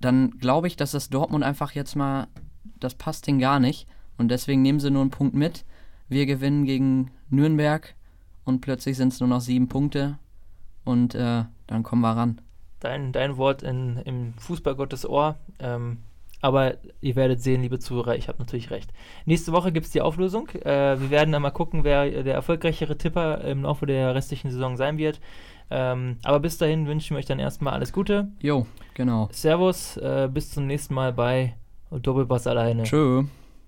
[0.02, 2.28] dann glaube ich, dass das Dortmund einfach jetzt mal,
[2.80, 3.88] das passt denen gar nicht.
[4.18, 5.66] Und deswegen nehmen sie nur einen Punkt mit.
[6.10, 7.96] Wir gewinnen gegen Nürnberg
[8.44, 10.18] und plötzlich sind es nur noch sieben Punkte
[10.84, 12.42] und äh, dann kommen wir ran.
[12.80, 15.36] Dein, dein Wort in, im Fußballgottes Ohr.
[15.60, 16.00] Ähm,
[16.42, 18.92] aber ihr werdet sehen, liebe Zuhörer, ich habe natürlich recht.
[19.26, 20.50] Nächste Woche gibt es die Auflösung.
[20.50, 24.78] Äh, wir werden dann mal gucken, wer der erfolgreichere Tipper im Laufe der restlichen Saison
[24.78, 25.20] sein wird.
[25.70, 28.30] Ähm, aber bis dahin wünschen wir euch dann erstmal alles Gute.
[28.40, 29.28] Jo, genau.
[29.32, 31.56] Servus, äh, bis zum nächsten Mal bei
[31.92, 32.84] Doppelpass alleine.
[32.84, 33.26] Tschö.